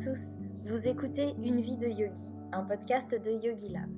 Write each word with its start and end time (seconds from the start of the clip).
tous, 0.00 0.36
vous 0.64 0.86
écoutez 0.86 1.34
Une 1.42 1.60
vie 1.60 1.76
de 1.76 1.88
yogi, 1.88 2.30
un 2.52 2.62
podcast 2.62 3.16
de 3.16 3.32
Yogi 3.32 3.70
Lab. 3.70 3.90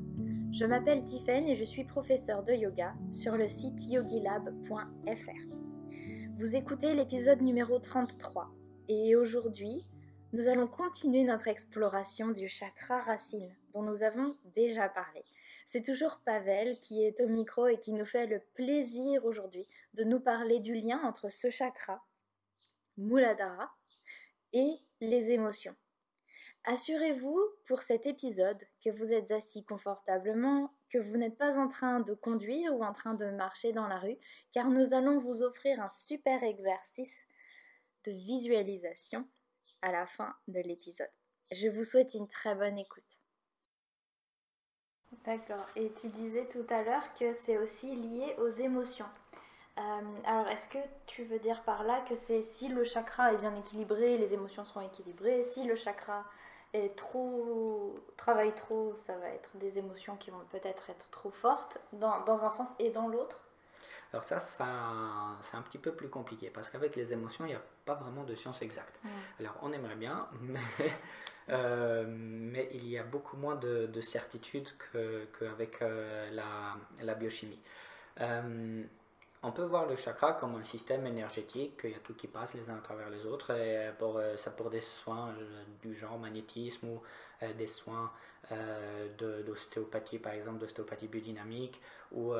Je 0.51 0.65
m'appelle 0.65 1.05
Tiffen 1.05 1.47
et 1.47 1.55
je 1.55 1.65
suis 1.65 1.85
professeur 1.85 2.43
de 2.43 2.55
yoga 2.55 2.95
sur 3.13 3.37
le 3.37 3.51
site 3.51 3.85
yogilab.fr. 3.85 5.55
Vous 6.37 6.57
écoutez 6.57 6.95
l'épisode 6.95 7.43
numéro 7.43 7.79
33 7.79 8.51
et 8.89 9.15
aujourd'hui, 9.15 9.85
nous 10.33 10.49
allons 10.49 10.69
continuer 10.69 11.23
notre 11.23 11.49
exploration 11.49 12.29
du 12.29 12.49
chakra 12.49 13.01
racine 13.01 13.55
dont 13.75 13.83
nous 13.83 14.03
avons 14.03 14.37
déjà 14.55 14.89
parlé. 14.89 15.23
C'est 15.67 15.85
toujours 15.85 16.23
Pavel 16.25 16.81
qui 16.81 17.05
est 17.05 17.21
au 17.21 17.29
micro 17.29 17.67
et 17.67 17.79
qui 17.79 17.93
nous 17.93 18.07
fait 18.07 18.27
le 18.27 18.41
plaisir 18.55 19.27
aujourd'hui 19.27 19.67
de 19.95 20.05
nous 20.05 20.21
parler 20.21 20.61
du 20.61 20.75
lien 20.75 21.01
entre 21.05 21.29
ce 21.29 21.51
chakra, 21.51 22.03
Muladhara, 22.97 23.71
et 24.55 24.79
les 25.01 25.31
émotions. 25.31 25.77
Assurez-vous 26.65 27.41
pour 27.67 27.81
cet 27.81 28.07
épisode 28.07 28.59
que 28.85 28.91
vous 28.91 29.13
êtes 29.13 29.31
assis 29.31 29.65
confortablement, 29.65 30.71
que 30.91 30.99
vous 30.99 31.17
n'êtes 31.17 31.39
pas 31.39 31.59
en 31.59 31.69
train 31.69 32.01
de 32.01 32.13
conduire 32.13 32.75
ou 32.75 32.85
en 32.85 32.93
train 32.93 33.15
de 33.15 33.31
marcher 33.31 33.73
dans 33.73 33.89
la 33.89 33.99
rue, 33.99 34.19
car 34.53 34.69
nous 34.69 34.93
allons 34.93 35.19
vous 35.19 35.43
offrir 35.43 35.81
un 35.81 35.89
super 35.89 36.43
exercice 36.43 37.25
de 38.05 38.13
visualisation 38.13 39.27
à 39.81 39.91
la 39.91 40.07
fin 40.07 40.35
de 40.49 40.61
l'épisode. 40.61 41.11
Je 41.51 41.69
vous 41.69 41.85
souhaite 41.85 42.15
une 42.15 42.29
très 42.29 42.55
bonne 42.55 42.79
écoute. 42.79 43.05
D'accord. 45.25 45.67
Et 45.77 45.91
tu 45.93 46.09
disais 46.09 46.47
tout 46.47 46.67
à 46.69 46.83
l'heure 46.83 47.15
que 47.15 47.33
c'est 47.33 47.59
aussi 47.59 47.97
lié 47.97 48.35
aux 48.39 48.49
émotions. 48.49 49.09
Euh, 49.79 50.03
alors, 50.25 50.49
est-ce 50.49 50.69
que 50.69 50.79
tu 51.07 51.25
veux 51.25 51.39
dire 51.39 51.63
par 51.65 51.85
là 51.85 52.01
que 52.03 52.15
c'est 52.15 52.43
si 52.43 52.69
le 52.69 52.85
chakra 52.85 53.33
est 53.33 53.39
bien 53.39 53.55
équilibré, 53.57 54.19
les 54.19 54.35
émotions 54.35 54.65
seront 54.65 54.83
équilibrées, 54.83 55.43
si 55.43 55.65
le 55.65 55.75
chakra 55.75 56.25
est 56.73 56.97
trop 56.97 57.99
travaille 58.17 58.55
trop, 58.55 58.95
ça 58.97 59.17
va 59.17 59.29
être 59.29 59.51
des 59.55 59.79
émotions 59.79 60.17
qui 60.17 60.31
vont 60.31 60.45
peut-être 60.51 60.91
être 60.91 61.11
trop 61.11 61.31
fortes 61.31 61.79
dans, 61.93 62.21
dans 62.25 62.45
un 62.45 62.51
sens 62.51 62.69
et 62.79 62.91
dans 62.91 63.09
l'autre 63.09 63.41
alors 64.13 64.25
ça, 64.25 64.41
ça 64.41 64.67
c'est 65.43 65.57
un 65.57 65.63
petit 65.63 65.79
peu 65.79 65.93
plus 65.93 66.09
compliqué 66.09 66.51
parce 66.51 66.69
qu'avec 66.69 66.97
les 66.97 67.13
émotions, 67.13 67.45
il 67.45 67.51
n'y 67.51 67.55
a 67.55 67.63
pas 67.85 67.95
vraiment 67.95 68.25
de 68.25 68.35
science 68.35 68.61
exacte. 68.63 68.99
Alors 69.39 69.57
on 69.63 69.73
aimerait 69.73 69.97
bien, 69.97 70.29
mais, 70.41 70.59
euh, 71.51 72.05
mais 72.09 72.69
il 72.73 72.89
y 72.89 72.99
a 72.99 73.05
beaucoup 73.05 73.37
moins 73.37 73.55
de, 73.55 73.87
de 73.87 74.01
certitude 74.01 74.69
qu'avec 74.93 75.79
que 75.79 75.85
euh, 75.85 76.31
la, 76.31 76.77
la, 77.01 77.15
biochimie. 77.15 77.61
Euh, 78.21 78.83
on 79.43 79.53
peut 79.53 79.65
voir 79.65 79.87
le 79.87 79.97
chakra 79.97 80.35
comme 80.35 80.57
un 80.57 80.65
système 80.65 81.07
énergétique, 81.07 81.81
il 81.85 81.91
y 81.91 81.95
a 81.95 81.99
tout 81.99 82.15
qui 82.15 82.27
passe 82.27 82.55
les 82.55 82.69
uns 82.69 82.77
à 82.77 82.81
travers 82.81 83.09
les 83.09 83.25
autres, 83.25 83.53
et 83.53 83.91
pour, 83.99 84.21
ça 84.37 84.51
pour 84.51 84.69
des 84.69 84.83
soins 84.83 85.35
du 85.81 85.95
genre 85.95 86.19
magnétisme 86.19 86.89
ou 86.89 87.01
des 87.57 87.67
soins 87.67 88.11
d'ostéopathie, 89.19 90.19
par 90.19 90.33
exemple 90.33 90.59
d'ostéopathie 90.59 91.09
biodynamique, 91.09 91.81
ou 92.13 92.35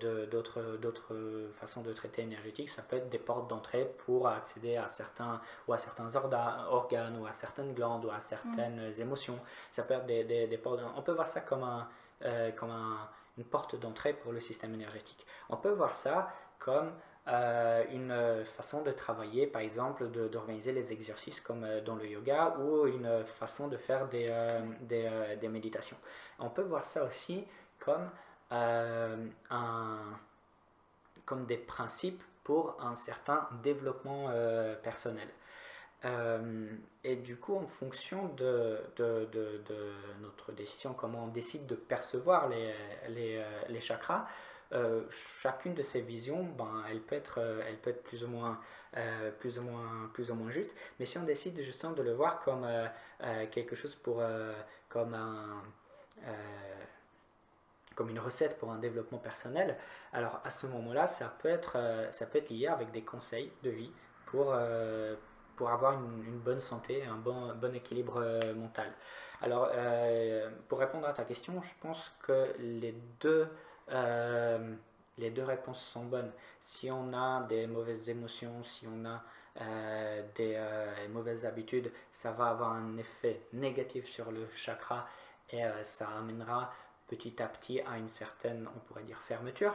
d'autres 0.00 1.50
façons 1.54 1.80
de 1.80 1.92
traiter 1.94 2.20
énergétique, 2.22 2.68
ça 2.68 2.82
peut 2.82 2.96
être 2.96 3.08
des 3.08 3.18
portes 3.18 3.48
d'entrée 3.48 3.90
pour 4.04 4.28
accéder 4.28 4.76
à 4.76 4.88
certains, 4.88 5.40
ou 5.66 5.72
à 5.72 5.78
certains 5.78 6.14
organes, 6.16 7.18
ou 7.18 7.26
à 7.26 7.32
certaines 7.32 7.72
glandes, 7.72 8.04
ou 8.04 8.10
à 8.10 8.20
certaines 8.20 8.90
mm. 8.90 9.00
émotions. 9.00 9.38
Ça 9.70 9.84
peut 9.84 9.94
être 9.94 10.06
des, 10.06 10.24
des, 10.24 10.58
portes, 10.58 10.80
on 10.96 11.02
peut 11.02 11.12
voir 11.12 11.28
ça 11.28 11.40
comme 11.40 11.62
un... 11.62 11.88
comme 12.56 12.70
un 12.70 13.08
une 13.38 13.44
porte 13.44 13.76
d'entrée 13.76 14.12
pour 14.12 14.32
le 14.32 14.40
système 14.40 14.74
énergétique. 14.74 15.26
On 15.48 15.56
peut 15.56 15.70
voir 15.70 15.94
ça 15.94 16.32
comme 16.58 16.92
euh, 17.28 17.84
une 17.92 18.44
façon 18.44 18.82
de 18.82 18.90
travailler, 18.90 19.46
par 19.46 19.62
exemple, 19.62 20.08
d'organiser 20.08 20.72
les 20.72 20.92
exercices 20.92 21.40
comme 21.40 21.62
euh, 21.62 21.80
dans 21.80 21.94
le 21.94 22.06
yoga 22.06 22.56
ou 22.58 22.86
une 22.86 23.24
façon 23.24 23.68
de 23.68 23.76
faire 23.76 24.08
des, 24.08 24.26
euh, 24.28 25.48
méditations. 25.48 25.96
On 26.40 26.50
peut 26.50 26.62
voir 26.62 26.84
ça 26.84 27.04
aussi 27.04 27.44
comme, 27.78 28.10
comme 31.24 31.46
des 31.46 31.58
principes 31.58 32.22
pour 32.42 32.76
un 32.80 32.96
certain 32.96 33.48
développement 33.62 34.30
personnel. 34.82 35.28
Et 36.04 37.16
du 37.16 37.36
coup, 37.36 37.56
en 37.56 37.66
fonction 37.66 38.28
de, 38.34 38.78
notre 40.20 40.52
décision, 40.52 40.94
comment 40.94 41.24
on 41.24 41.28
décide 41.28 41.66
de 41.66 41.74
percevoir 41.74 42.48
les, 42.48 42.74
les 43.68 43.80
chakras, 43.80 44.26
euh, 44.74 45.02
chacune 45.10 45.74
de 45.74 45.82
ces 45.82 46.00
visions, 46.00 46.44
ben, 46.44 46.82
elle, 46.88 47.00
peut 47.00 47.14
être, 47.14 47.40
euh, 47.40 47.60
plus 48.04 48.24
ou 48.24 48.28
moins, 48.28 48.58
euh, 48.96 49.30
juste. 50.48 50.74
Mais 50.98 51.04
si 51.04 51.18
on 51.18 51.24
décide 51.24 51.60
justement 51.60 51.92
de 51.92 52.02
le 52.02 52.12
voir 52.12 52.40
comme 52.40 52.66
quelque 53.50 53.76
chose 53.76 53.94
pour, 53.94 54.22
comme 54.88 55.14
une 58.08 58.18
recette 58.18 58.58
pour 58.58 58.72
un 58.72 58.78
développement 58.78 59.18
personnel, 59.18 59.76
alors 60.12 60.40
à 60.44 60.50
ce 60.50 60.66
moment-là, 60.66 61.06
ça, 61.06 61.36
peut 61.42 61.48
être, 61.48 61.76
ça 62.10 62.24
peut 62.26 62.38
être 62.38 62.50
lié 62.50 62.66
avec 62.68 62.90
des 62.92 63.02
conseils 63.02 63.52
de 63.62 63.70
vie 63.70 63.92
pour, 64.26 64.54
pour 65.56 65.70
avoir 65.70 65.94
une, 65.94 66.38
bonne 66.38 66.60
santé, 66.60 67.04
un 67.04 67.16
bon, 67.16 67.54
bon 67.54 67.74
équilibre 67.74 68.22
mental. 68.54 68.92
Alors, 69.40 69.70
pour 70.68 70.78
répondre 70.78 71.06
à 71.06 71.12
ta 71.12 71.24
question, 71.24 71.60
je 71.62 71.72
pense 71.80 72.12
que 72.22 72.48
les 72.58 72.94
deux 73.20 73.48
euh, 73.90 74.74
les 75.18 75.30
deux 75.30 75.44
réponses 75.44 75.84
sont 75.84 76.04
bonnes. 76.04 76.32
Si 76.60 76.90
on 76.90 77.12
a 77.12 77.42
des 77.42 77.66
mauvaises 77.66 78.08
émotions, 78.08 78.62
si 78.64 78.86
on 78.86 79.04
a 79.04 79.22
euh, 79.60 80.22
des 80.34 80.54
euh, 80.56 81.08
mauvaises 81.10 81.44
habitudes, 81.44 81.92
ça 82.10 82.32
va 82.32 82.48
avoir 82.48 82.72
un 82.72 82.96
effet 82.96 83.42
négatif 83.52 84.08
sur 84.08 84.32
le 84.32 84.48
chakra 84.54 85.06
et 85.50 85.62
ça 85.82 86.08
amènera 86.18 86.72
petit 87.08 87.42
à 87.42 87.46
petit 87.46 87.80
à 87.82 87.98
une 87.98 88.08
certaine, 88.08 88.66
on 88.74 88.78
pourrait 88.80 89.02
dire, 89.02 89.20
fermeture. 89.20 89.74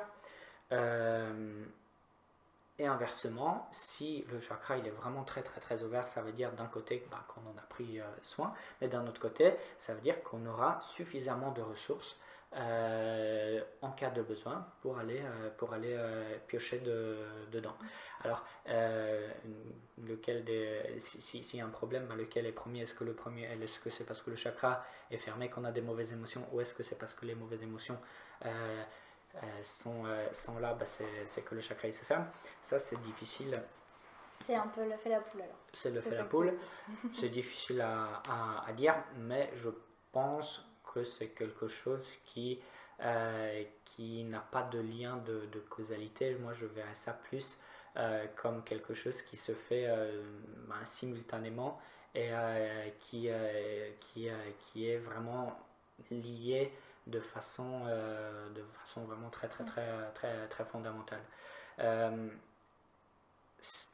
Et 2.80 2.86
inversement, 2.86 3.68
si 3.72 4.26
le 4.32 4.40
chakra 4.40 4.78
il 4.78 4.86
est 4.86 4.92
vraiment 4.92 5.24
très 5.24 5.42
très 5.42 5.60
très 5.60 5.84
ouvert, 5.84 6.08
ça 6.08 6.22
veut 6.22 6.32
dire 6.32 6.52
d'un 6.54 6.68
côté 6.68 7.06
bah, 7.10 7.26
qu'on 7.28 7.42
en 7.50 7.58
a 7.58 7.66
pris 7.68 8.00
soin, 8.22 8.54
mais 8.82 8.88
d'un 8.88 9.08
autre 9.08 9.20
côté, 9.20 9.56
ça 9.78 9.94
veut 9.94 10.02
dire 10.02 10.22
qu'on 10.24 10.46
aura 10.46 10.80
suffisamment 10.82 11.52
de 11.52 11.62
ressources 11.62 12.18
euh, 12.56 13.62
en 13.82 13.92
cas 13.92 14.10
de 14.10 14.22
besoin 14.22 14.66
pour 14.82 14.98
aller, 14.98 15.20
euh, 15.22 15.50
pour 15.58 15.74
aller 15.74 15.94
euh, 15.94 16.38
piocher 16.48 16.80
de, 16.80 17.18
dedans. 17.52 17.76
Alors, 18.24 18.46
lequel 20.08 20.46
des, 20.46 20.82
si, 20.98 21.44
si, 21.44 21.58
y 21.58 21.62
a 21.62 21.66
un 21.66 21.70
problème, 21.70 22.06
ben, 22.08 22.16
lequel 22.16 22.46
est 22.46 22.54
premier? 22.54 22.84
Est-ce 22.84 22.94
que 22.94 23.04
le 23.04 23.14
premier, 23.14 23.44
est-ce 23.44 23.80
que 23.82 23.90
c'est 23.90 24.06
parce 24.06 24.22
que 24.22 24.30
le 24.30 24.38
chakra 24.38 24.86
est 25.12 25.18
fermé 25.18 25.50
qu'on 25.50 25.66
a 25.66 25.72
des 25.72 25.82
mauvaises 25.82 26.14
émotions 26.14 26.48
ou 26.54 26.62
est-ce 26.62 26.74
que 26.74 26.84
c'est 26.84 26.98
parce 26.98 27.14
que 27.14 27.26
les 27.26 27.36
mauvaises 27.36 27.64
émotions 27.64 28.00
sont, 29.62 30.04
sont 30.32 30.60
là, 30.60 30.74
ben, 30.74 30.86
c'est 30.86 31.42
que 31.42 31.56
le 31.56 31.62
chakra 31.62 31.88
il 31.88 31.94
se 31.94 32.04
ferme 32.04 32.28
Ça, 32.62 32.80
c'est 32.80 33.00
difficile. 33.02 33.62
C'est 34.46 34.56
un 34.56 34.68
peu 34.68 34.88
le 34.88 34.96
fait 34.98 35.10
la 35.10 35.20
poule 35.20 35.42
alors. 35.42 35.56
C'est 35.74 35.92
le 35.92 36.02
fait 36.02 36.16
la 36.16 36.24
poule. 36.24 36.54
c'est 37.14 37.30
difficile 37.30 37.82
à, 37.82 38.22
à, 38.30 38.66
à 38.68 38.74
dire, 38.74 38.96
mais 39.18 39.52
je 39.56 39.70
pense 40.12 40.66
que 40.94 41.04
c'est 41.04 41.30
quelque 41.30 41.68
chose 41.68 42.08
qui, 42.26 42.60
euh, 43.02 43.64
qui 43.86 44.24
n'a 44.24 44.40
pas 44.40 44.64
de 44.64 44.80
lien 44.80 45.18
de, 45.18 45.46
de, 45.52 45.60
causalité. 45.60 46.36
Moi, 46.36 46.54
je 46.54 46.66
verrais 46.66 46.96
ça 46.96 47.14
plus 47.14 47.60
euh, 47.98 48.26
comme 48.36 48.64
quelque 48.64 48.94
chose 48.94 49.22
qui 49.22 49.38
se 49.38 49.52
fait 49.52 49.86
euh, 49.88 50.24
ben, 50.68 50.84
simultanément 50.86 51.80
et 52.16 52.32
qui, 53.00 53.30
qui, 54.00 54.30
qui 54.60 54.90
est 54.90 54.98
vraiment 54.98 55.56
lié 56.10 56.72
de 57.08 57.20
façon, 57.20 57.86
de 57.86 58.64
façon 58.80 59.04
vraiment 59.06 59.30
très, 59.30 59.48
très, 59.48 59.64
très, 59.66 60.12
très, 60.14 60.48
très 60.48 60.66
fondamentale. 60.66 61.22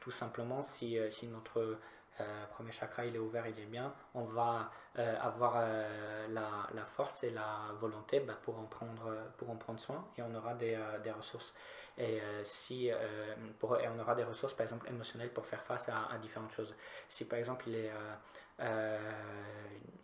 tout 0.00 0.10
simplement, 0.10 0.62
si, 0.62 0.98
si 1.10 1.26
notre 1.26 1.78
euh, 2.20 2.46
premier 2.46 2.70
chakra 2.70 3.04
il 3.04 3.16
est 3.16 3.18
ouvert, 3.18 3.44
il 3.48 3.58
est 3.58 3.66
bien, 3.66 3.92
on 4.14 4.22
va 4.22 4.70
euh, 4.98 5.16
avoir 5.20 5.54
euh, 5.56 6.28
la, 6.28 6.68
la, 6.72 6.84
force 6.84 7.24
et 7.24 7.30
la 7.30 7.72
volonté 7.80 8.20
bah, 8.20 8.38
pour, 8.40 8.56
en 8.56 8.66
prendre, 8.66 9.12
pour 9.36 9.50
en 9.50 9.56
prendre 9.56 9.80
soin 9.80 10.06
et 10.16 10.22
on 10.22 10.32
aura 10.34 10.54
des, 10.54 10.78
des 11.02 11.10
ressources. 11.10 11.52
Et, 11.98 12.20
si, 12.42 12.86
et 12.88 12.94
on 13.62 13.98
aura 14.00 14.14
des 14.14 14.24
ressources 14.24 14.54
par 14.54 14.64
exemple 14.64 14.88
émotionnelles 14.88 15.32
pour 15.32 15.46
faire 15.46 15.62
face 15.62 15.88
à, 15.88 16.06
à 16.06 16.18
différentes 16.18 16.50
choses. 16.50 16.74
Si 17.08 17.24
par 17.24 17.38
exemple 17.38 17.68
il 17.68 17.76
est, 17.76 17.92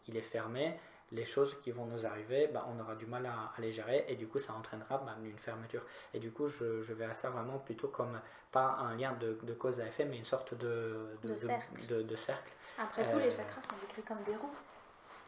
il 0.06 0.16
est 0.16 0.22
fermé, 0.22 0.78
les 1.12 1.24
choses 1.24 1.56
qui 1.62 1.70
vont 1.72 1.86
nous 1.86 2.06
arriver, 2.06 2.48
bah, 2.48 2.66
on 2.68 2.80
aura 2.80 2.94
du 2.94 3.06
mal 3.06 3.26
à, 3.26 3.52
les 3.58 3.72
gérer 3.72 4.04
et 4.08 4.16
du 4.16 4.26
coup 4.26 4.38
ça 4.38 4.52
entraînera 4.52 4.98
bah, 4.98 5.16
une 5.22 5.38
fermeture. 5.38 5.82
Et 6.14 6.18
du 6.18 6.30
coup 6.30 6.46
je, 6.48 6.82
je 6.82 6.92
verrai 6.92 7.14
ça 7.14 7.30
vraiment 7.30 7.58
plutôt 7.58 7.88
comme 7.88 8.20
pas 8.52 8.76
un 8.80 8.96
lien 8.96 9.12
de, 9.20 9.38
de 9.42 9.54
cause 9.54 9.80
à 9.80 9.86
effet 9.86 10.04
mais 10.04 10.18
une 10.18 10.24
sorte 10.24 10.54
de, 10.54 11.16
de, 11.22 11.36
cercle. 11.36 11.86
de 11.86 12.16
cercle. 12.16 12.52
Après 12.78 13.06
tout, 13.10 13.18
les 13.18 13.26
euh, 13.26 13.30
chakras 13.30 13.60
sont 13.62 13.76
décrits 13.80 14.02
comme 14.02 14.22
des 14.24 14.36
roues. 14.36 14.54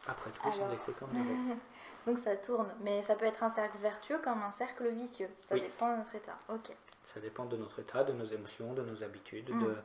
Après 0.07 0.31
tout, 0.31 0.41
ils 0.47 0.53
sont 0.53 0.69
décrits 0.69 0.93
comme 0.93 1.11
des 1.11 1.19
roues. 1.19 1.57
Donc 2.05 2.19
ça 2.19 2.35
tourne, 2.35 2.67
mais 2.81 3.01
ça 3.03 3.15
peut 3.15 3.25
être 3.25 3.43
un 3.43 3.49
cercle 3.49 3.77
vertueux 3.77 4.19
comme 4.19 4.41
un 4.41 4.51
cercle 4.51 4.89
vicieux. 4.89 5.29
Ça 5.47 5.55
dépend 5.55 5.91
de 5.91 5.97
notre 5.97 6.15
état. 6.15 6.37
Ok. 6.49 6.71
Ça 7.03 7.19
dépend 7.19 7.45
de 7.45 7.57
notre 7.57 7.79
état, 7.79 8.03
de 8.03 8.13
nos 8.13 8.25
émotions, 8.25 8.73
de 8.73 8.81
nos 8.81 9.03
habitudes, 9.03 9.45
de, 9.45 9.75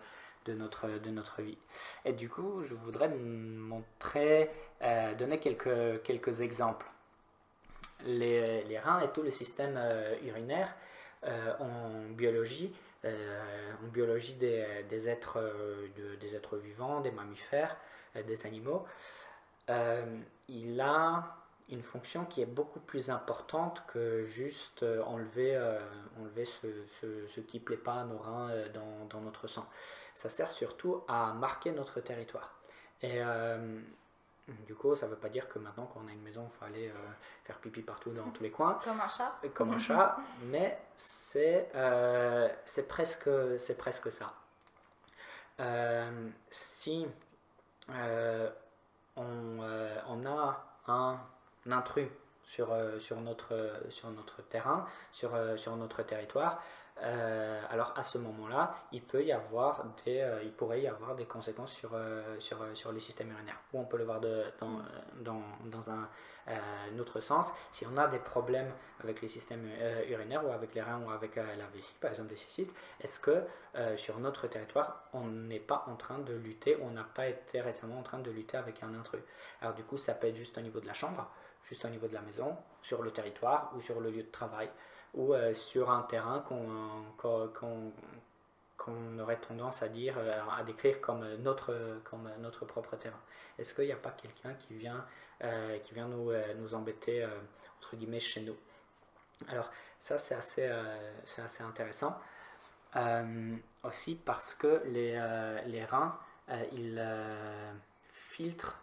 de 0.45 0.55
notre, 0.55 0.89
de 0.89 1.11
notre 1.11 1.43
vie. 1.43 1.59
Et 2.05 2.13
du 2.13 2.29
coup, 2.29 2.63
je 2.63 2.75
voudrais 2.75 3.09
montrer, 3.09 4.51
donner 5.19 5.39
quelques, 5.39 6.03
quelques 6.03 6.41
exemples. 6.41 6.87
Les, 8.07 8.63
les, 8.65 8.79
reins 8.79 9.01
et 9.01 9.11
tout 9.11 9.23
le 9.23 9.31
système 9.31 9.79
urinaire 10.25 10.75
en 11.59 12.05
biologie, 12.11 12.73
en 13.05 13.89
biologie 13.89 14.35
des, 14.35 14.85
des 14.89 15.09
êtres, 15.09 15.41
des 16.21 16.37
êtres 16.37 16.57
vivants, 16.57 17.01
des 17.01 17.11
mammifères, 17.11 17.77
des 18.15 18.47
animaux, 18.47 18.87
il 20.49 20.81
a 20.81 21.39
une 21.71 21.83
fonction 21.83 22.25
qui 22.25 22.41
est 22.41 22.47
beaucoup 22.47 22.81
plus 22.81 23.11
importante 23.11 23.85
que 23.89 24.25
juste 24.25 24.83
euh, 24.83 25.03
enlever, 25.05 25.55
euh, 25.55 25.79
enlever 26.19 26.47
ce, 26.47 26.67
ce, 27.29 27.41
qui 27.41 27.59
ne 27.59 27.65
plaît 27.65 27.77
pas 27.77 28.01
à 28.01 28.05
nos 28.05 28.19
reins 28.19 28.51
euh, 28.51 28.69
dans, 28.71 29.07
dans, 29.11 29.21
notre 29.21 29.47
sang. 29.47 29.69
Ça 30.15 30.31
sert 30.31 30.51
surtout 30.51 31.03
à 31.09 31.35
marquer 31.35 31.73
notre 31.73 32.01
territoire. 32.01 32.55
Et 33.03 33.21
du 34.67 34.75
coup, 34.75 34.97
ça 34.97 35.07
ne 35.07 35.13
veut 35.13 35.17
pas 35.19 35.29
dire 35.29 35.49
que 35.49 35.61
maintenant 35.61 35.87
qu'on 35.87 36.09
a 36.09 36.11
une 36.11 36.23
maison, 36.23 36.51
il 36.53 36.59
faut 36.59 36.65
aller 36.65 36.93
faire 37.45 37.59
pipi 37.59 37.83
partout 37.83 38.11
dans 38.11 38.29
tous 38.31 38.43
les 38.43 38.51
coins. 38.51 38.81
Comme 38.85 39.01
un 39.01 39.07
chat. 39.07 39.41
Comme 39.55 39.71
un 39.71 39.79
chat, 39.79 40.17
mais 40.47 40.77
c'est 40.97 41.69
c'est 42.65 42.89
presque, 42.89 43.31
presque 43.79 44.11
ça. 44.11 44.35
si 46.51 47.07
on, 49.17 49.61
on 50.09 50.27
a 50.27 50.65
un 50.89 51.21
intrus 51.71 52.09
sur, 52.45 52.73
euh, 52.73 52.99
sur, 52.99 53.21
notre, 53.21 53.73
sur 53.91 54.11
notre 54.11 54.43
terrain, 54.43 54.87
sur, 55.13 55.35
euh, 55.35 55.57
sur 55.57 55.77
notre 55.77 56.03
territoire, 56.03 56.63
euh, 57.03 57.63
alors 57.71 57.93
à 57.97 58.03
ce 58.03 58.19
moment-là, 58.19 58.75
il 58.93 59.03
peut 59.03 59.25
y 59.25 59.33
avoir 59.33 59.85
des, 60.05 60.25
il 60.45 60.53
pourrait 60.53 60.83
y 60.83 60.89
avoir 60.89 61.15
des 61.15 61.25
conséquences 61.25 61.73
sur, 61.73 61.91
sur, 62.39 62.59
sur 62.75 62.93
le 62.93 63.01
système 63.01 63.31
urinaire. 63.31 63.59
Ou 63.73 63.81
on 63.81 63.85
peut 63.85 63.99
le 63.99 64.05
voir 64.05 64.21
de, 64.21 64.45
dans, 65.21 65.91
un, 65.91 66.09
autre 66.99 67.21
sens. 67.21 67.53
Si 67.71 67.87
on 67.87 67.97
a 67.97 68.09
des 68.09 68.19
problèmes 68.19 68.73
avec 69.01 69.23
le 69.23 69.29
système 69.29 69.69
urinaire 70.09 70.45
ou 70.47 70.51
avec 70.51 70.75
les 70.75 70.83
reins 70.83 71.01
ou 71.07 71.11
avec 71.11 71.37
la 71.37 71.67
vessie, 71.75 71.95
par 72.01 72.11
exemple 72.11 72.31
des 72.31 72.37
cystites, 72.37 72.73
est-ce 73.01 73.21
que 73.21 73.45
sur 73.97 74.19
notre 74.19 74.47
territoire, 74.47 75.05
on 75.13 75.27
n'est 75.27 75.61
pas 75.61 75.85
en 75.89 75.97
train 75.97 76.19
de 76.19 76.35
lutter, 76.35 76.79
on 76.83 76.91
n'a 76.91 77.05
pas 77.05 77.29
été 77.29 77.61
récemment 77.61 77.99
en 77.99 78.03
train 78.03 78.19
de 78.19 78.31
lutter 78.31 78.57
avec 78.57 78.83
un 78.83 78.95
intrus? 78.95 79.23
Alors 79.61 79.75
du 79.75 79.85
coup, 79.85 79.99
ça 79.99 80.15
peut 80.15 80.27
être 80.27 80.37
juste 80.37 80.57
au 80.59 80.63
niveau 80.63 80.81
de 80.81 80.87
la 80.87 80.95
chambre 80.95 81.29
juste 81.69 81.85
au 81.85 81.89
niveau 81.89 82.09
de 82.09 82.15
la 82.15 82.23
maison, 82.23 82.57
sur 82.83 83.03
le 83.03 83.11
territoire 83.11 83.73
ou 83.77 83.81
sur 83.81 84.01
le 84.01 84.11
lieu 84.11 84.23
de 84.23 84.31
travail, 84.31 84.71
ou 85.15 85.35
euh, 85.35 85.55
sur 85.55 85.91
un 85.91 86.03
terrain 86.03 86.45
qu'on 86.47 87.19
aurait 89.19 89.41
tendance 89.41 89.83
à 89.83 89.89
dire, 89.89 90.17
euh, 90.19 90.41
à 90.51 90.63
décrire 90.63 91.01
comme 91.01 91.27
notre, 91.37 92.01
comme 92.05 92.31
notre 92.41 92.65
propre 92.65 92.97
terrain. 92.97 93.21
Est-ce 93.59 93.75
qu'il 93.75 93.87
n'y 93.87 93.93
a 93.93 93.97
pas 93.97 94.11
quelqu'un 94.11 94.55
qui 94.55 94.75
vient, 94.75 95.05
euh, 95.43 95.79
qui 95.81 95.95
vient 95.95 96.09
nous, 96.09 96.33
nous 96.59 96.75
embêter, 96.75 97.27
entre 97.79 97.97
guillemets, 97.97 98.21
chez 98.21 98.43
nous? 98.43 98.57
Alors 99.49 99.71
ça, 99.99 100.19
c'est 100.19 100.35
assez, 100.35 100.71
assez 101.39 101.63
intéressant. 101.63 102.19
aussi 103.83 104.15
parce 104.15 104.55
que 104.55 104.83
les, 104.87 105.13
les 105.67 105.85
reins, 105.85 106.19
ils 106.73 107.05
filtrent 108.13 108.79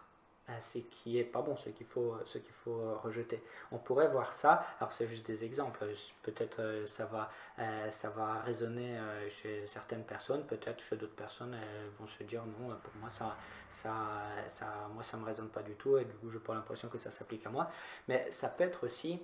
ce 0.58 0.78
qui 0.78 1.18
est 1.18 1.24
pas 1.24 1.42
bon, 1.42 1.56
ce 1.56 1.70
qu'il 1.70 1.86
faut, 1.86 2.16
ce 2.24 2.38
qu'il 2.38 2.52
faut 2.52 2.78
euh, 2.80 2.96
rejeter. 2.96 3.42
On 3.72 3.78
pourrait 3.78 4.08
voir 4.08 4.32
ça, 4.32 4.64
alors 4.80 4.92
c'est 4.92 5.06
juste 5.06 5.26
des 5.26 5.44
exemples, 5.44 5.84
peut-être 6.22 6.60
euh, 6.60 6.86
ça 6.86 7.06
va, 7.06 7.30
euh, 7.58 7.90
ça 7.90 8.10
va 8.10 8.40
résonner 8.40 8.96
chez 9.28 9.66
certaines 9.66 10.04
personnes, 10.04 10.44
peut-être 10.44 10.82
chez 10.82 10.96
d'autres 10.96 11.14
personnes, 11.14 11.54
elles 11.54 11.90
vont 11.98 12.06
se 12.06 12.22
dire 12.22 12.42
non, 12.44 12.76
pour 12.82 12.94
moi 13.00 13.08
ça, 13.08 13.36
ça, 13.68 13.92
ça, 14.46 14.88
moi 14.94 15.02
ça 15.02 15.16
me 15.16 15.24
résonne 15.24 15.48
pas 15.48 15.62
du 15.62 15.74
tout 15.74 15.98
et 15.98 16.04
du 16.04 16.14
coup 16.14 16.30
je 16.30 16.38
pas 16.38 16.54
l'impression 16.54 16.88
que 16.88 16.98
ça 16.98 17.10
s'applique 17.10 17.44
à 17.46 17.50
moi. 17.50 17.68
Mais 18.08 18.26
ça 18.30 18.48
peut 18.48 18.64
être 18.64 18.84
aussi 18.84 19.20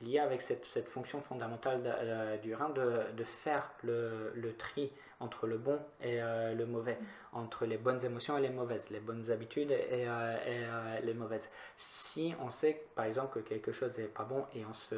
lié 0.00 0.18
avec 0.18 0.42
cette, 0.42 0.88
fonction 0.88 1.20
fondamentale 1.20 2.38
du 2.42 2.54
rein 2.54 2.70
de, 2.70 3.24
faire 3.24 3.70
le, 3.82 4.54
tri 4.58 4.90
entre 5.20 5.46
le 5.46 5.56
bon 5.56 5.78
et 6.00 6.20
euh, 6.20 6.52
le 6.54 6.66
mauvais, 6.66 6.98
entre 7.32 7.64
les 7.64 7.78
bonnes 7.78 8.04
émotions 8.04 8.36
et 8.36 8.40
les 8.40 8.50
mauvaises, 8.50 8.90
les 8.90 8.98
bonnes 8.98 9.30
habitudes 9.30 9.70
et, 9.70 10.08
euh, 10.08 10.36
euh, 10.46 11.00
les 11.02 11.14
mauvaises. 11.14 11.48
Si 11.76 12.34
on 12.40 12.50
sait 12.50 12.84
par 12.96 13.04
exemple 13.04 13.40
que 13.40 13.48
quelque 13.48 13.72
chose 13.72 13.98
n'est 13.98 14.06
pas 14.06 14.24
bon 14.24 14.44
et 14.54 14.64
on 14.66 14.74
se 14.74 14.96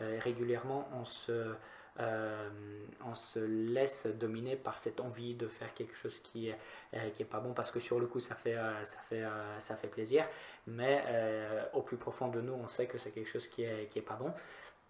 régulièrement 0.00 0.88
on 1.00 1.04
se 1.04 1.54
on 1.98 3.14
se 3.14 3.38
laisse 3.38 4.06
dominer 4.06 4.56
par 4.56 4.78
cette 4.78 5.00
envie 5.00 5.34
de 5.34 5.46
faire 5.46 5.72
quelque 5.74 5.94
chose 5.94 6.18
qui 6.20 6.48
est, 6.48 6.58
qui 7.14 7.22
est 7.22 7.26
pas 7.26 7.40
bon 7.40 7.52
parce 7.52 7.70
que 7.70 7.80
sur 7.80 8.00
le 8.00 8.06
coup 8.06 8.18
ça 8.18 8.34
fait, 8.34 8.56
ça 8.82 8.98
fait, 9.08 9.24
ça 9.60 9.76
fait 9.76 9.88
plaisir, 9.88 10.26
mais 10.66 11.04
au 11.72 11.82
plus 11.82 11.96
profond 11.96 12.28
de 12.28 12.40
nous 12.40 12.54
on 12.54 12.68
sait 12.68 12.86
que 12.86 12.98
c'est 12.98 13.10
quelque 13.10 13.30
chose 13.30 13.46
qui 13.46 13.62
est, 13.62 13.88
qui 13.88 14.00
est 14.00 14.02
pas 14.02 14.16
bon 14.16 14.32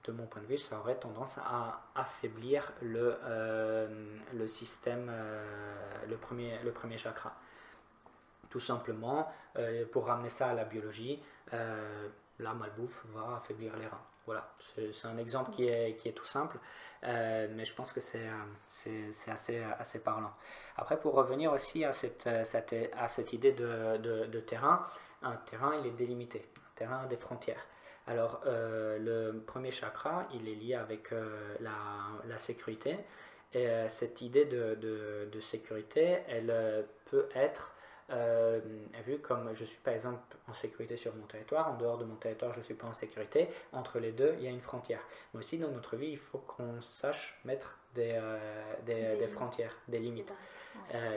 de 0.05 0.13
mon 0.13 0.27
point 0.27 0.43
de 0.43 0.47
vue, 0.47 0.59
ça 0.59 0.79
aurait 0.79 0.97
tendance 0.97 1.39
à 1.39 1.81
affaiblir 1.95 2.73
le, 2.83 3.17
euh, 3.25 4.17
le 4.33 4.47
système, 4.47 5.09
euh, 5.11 5.45
le, 6.09 6.17
premier, 6.17 6.59
le 6.63 6.73
premier 6.73 6.99
chakra. 6.99 7.35
Tout 8.51 8.61
simplement, 8.61 9.33
euh, 9.57 9.85
pour 9.91 10.07
ramener 10.07 10.29
ça 10.29 10.51
à 10.51 10.55
la 10.55 10.65
biologie, 10.65 11.23
la 12.39 12.55
malbouffe 12.55 13.05
va 13.15 13.37
affaiblir 13.37 13.77
les 13.77 13.87
reins. 13.87 14.03
Voilà, 14.27 14.55
c'est 14.59 15.07
un 15.07 15.19
exemple 15.19 15.51
qui 15.51 15.69
est, 15.69 16.17
tout 16.17 16.25
simple, 16.25 16.59
mais 17.03 17.65
je 17.67 17.75
pense 17.75 17.93
que 17.93 18.01
c'est 18.01 18.27
assez, 19.31 19.63
assez 19.79 20.03
parlant. 20.03 20.33
Après, 20.77 20.99
pour 20.99 21.13
revenir 21.15 21.53
aussi 21.53 21.85
à 21.85 21.93
cette, 21.93 23.33
idée 23.33 23.53
de, 23.53 24.41
terrain, 24.41 24.87
un 25.23 25.37
terrain, 25.37 25.75
il 25.79 25.87
est 25.87 25.91
délimité, 25.91 26.47
un 26.57 26.75
terrain 26.75 27.03
a 27.03 27.07
des 27.07 27.19
frontières. 27.19 27.67
Alors, 28.07 28.43
euh, 28.47 28.99
le 28.99 29.41
premier 29.41 29.71
chakra, 29.71 30.29
il 30.35 30.49
est 30.49 30.55
lié 30.55 30.75
avec 30.75 31.13
euh, 31.13 31.57
la, 31.61 32.39
sécurité. 32.39 32.99
Et 33.55 33.69
euh, 33.69 33.89
cette 33.89 34.21
idée 34.21 34.45
de, 34.45 34.75
de, 34.75 35.41
sécurité, 35.41 36.19
elle 36.29 36.87
peut 37.07 37.29
être 37.35 37.71
vue 38.09 39.19
comme 39.19 39.53
je 39.53 39.65
suis 39.65 39.79
par 39.79 39.95
exemple 39.95 40.21
en 40.49 40.53
sécurité 40.53 40.97
sur 40.97 41.15
mon 41.15 41.27
territoire, 41.27 41.69
en 41.69 41.77
dehors 41.77 41.99
de 41.99 42.05
mon 42.05 42.17
territoire, 42.17 42.53
je 42.53 42.59
ne 42.59 42.65
suis 42.65 42.75
pas 42.75 42.87
en 42.87 42.93
sécurité. 42.93 43.49
Entre 43.73 43.99
les 43.99 44.13
deux, 44.13 44.35
il 44.39 44.45
y 44.45 44.49
a 44.49 44.51
une 44.51 44.61
frontière. 44.61 45.01
Mais 45.33 45.41
aussi, 45.41 45.59
dans 45.59 45.71
notre 45.71 45.97
vie, 45.97 46.11
il 46.11 46.19
faut 46.19 46.39
qu'on 46.39 46.81
sache 46.83 47.39
mettre 47.45 47.79
des, 47.95 48.21
des, 48.85 49.17
des, 49.17 49.29
frontières, 49.29 49.75
des 49.89 49.99
limites, 49.99 50.33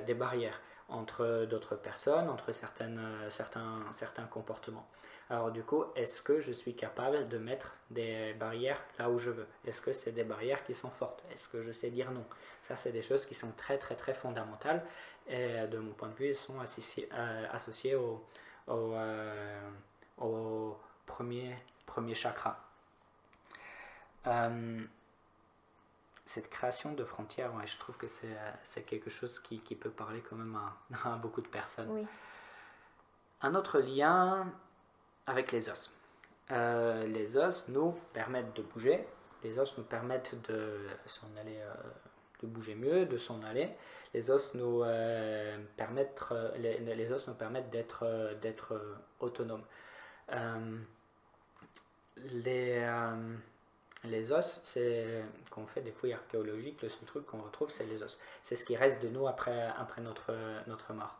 des 0.06 0.14
barrières 0.14 0.62
entre 0.90 1.46
d'autres 1.46 1.76
personnes, 1.76 2.30
entre 2.30 2.52
certaines, 2.52 3.02
certains, 3.30 3.82
certains 3.92 4.26
comportements. 4.26 4.88
Alors 5.30 5.52
du 5.52 5.62
coup, 5.62 5.84
est-ce 5.96 6.22
que 6.22 6.40
je 6.40 6.54
suis 6.54 6.74
capable 6.74 7.28
de 7.28 7.38
mettre 7.38 7.76
des 7.90 8.34
barrières 8.34 8.82
là 8.98 9.10
où 9.10 9.20
je 9.20 9.30
veux? 9.30 9.48
Est-ce 9.66 9.82
que 9.82 9.92
c'est 9.92 10.14
des 10.14 10.24
barrières 10.24 10.64
qui 10.64 10.74
sont 10.74 10.90
fortes? 10.90 11.22
Est-ce 11.34 11.50
que 11.50 11.62
je 11.62 11.74
sais 11.74 11.90
dire 11.90 12.12
non? 12.12 12.24
Ça, 12.62 12.78
c'est 12.78 12.94
des 12.94 13.02
choses 13.02 13.26
qui 13.26 13.34
sont 13.34 13.52
très 13.52 13.78
très 13.78 13.96
très 13.96 14.14
fondamentales 14.14 14.86
et 15.28 15.68
de 15.68 15.78
mon 15.78 15.94
point 15.94 16.10
de 16.10 16.16
vue, 16.16 16.36
sont 16.36 16.60
associées, 16.60 17.10
euh, 17.14 17.98
au, 17.98 18.26
au, 18.68 18.94
euh, 18.94 19.70
au, 20.18 20.78
premier, 21.06 21.56
premier 21.86 22.16
chakra. 22.16 22.60
Euh, 24.26 24.82
cette 26.26 26.50
création 26.50 26.94
de 26.94 27.06
frontières, 27.06 27.52
je 27.66 27.78
trouve 27.78 27.96
que 27.98 28.08
c'est 28.08 28.84
quelque 28.84 29.10
chose 29.10 29.40
qui, 29.40 29.60
qui, 29.60 29.76
peut 29.76 29.90
parler 29.90 30.22
quand 30.22 30.36
même 30.36 30.56
à, 30.56 31.10
à 31.14 31.16
beaucoup 31.16 31.42
de 31.42 31.48
personnes. 31.48 31.90
Oui. 31.90 32.08
Un 33.42 33.56
autre 33.56 33.80
lien 33.80 34.52
avec 35.28 35.52
les 35.52 35.70
os. 35.70 35.92
Euh, 36.52 37.06
les 37.06 37.38
os 37.38 37.68
nous 37.70 37.94
permettent 38.14 38.56
de 38.56 38.62
bouger, 38.62 39.06
les 39.44 39.60
os 39.60 39.78
nous 39.78 39.84
permettent 39.84 40.36
de 40.50 40.80
s'en 41.06 41.28
aller, 41.40 41.60
euh, 41.60 41.74
de 42.42 42.48
bouger 42.48 42.76
mieux, 42.76 43.06
de 43.06 43.18
s'en 43.18 43.44
aller. 43.44 43.70
Les 44.14 44.32
os 44.32 44.54
nous 44.56 44.84
euh, 44.84 45.58
permettent, 45.76 46.24
les, 46.58 46.80
les, 46.80 47.12
os 47.12 47.28
nous 47.28 47.34
permettent 47.34 47.70
d'être, 47.70 48.36
d'être 48.42 48.80
autonomes. 49.20 49.64
les, 52.18 52.90
les 54.04 54.32
os, 54.32 54.60
c'est 54.64 55.24
quand 55.50 55.62
on 55.62 55.68
fait 55.68 55.82
des 55.82 55.92
fouilles 55.92 56.14
archéologiques, 56.14 56.82
le 56.82 56.90
seul 56.90 57.06
truc 57.06 57.26
qu'on 57.26 57.42
retrouve, 57.42 57.72
c'est 57.72 57.86
les 57.86 58.02
os. 58.04 58.18
C'est 58.44 58.56
ce 58.56 58.66
qui 58.66 58.76
reste 58.76 59.02
de 59.02 59.10
nous 59.10 59.28
après, 59.28 59.68
après 59.78 60.02
notre, 60.02 60.34
notre 60.68 60.94
mort. 60.94 61.20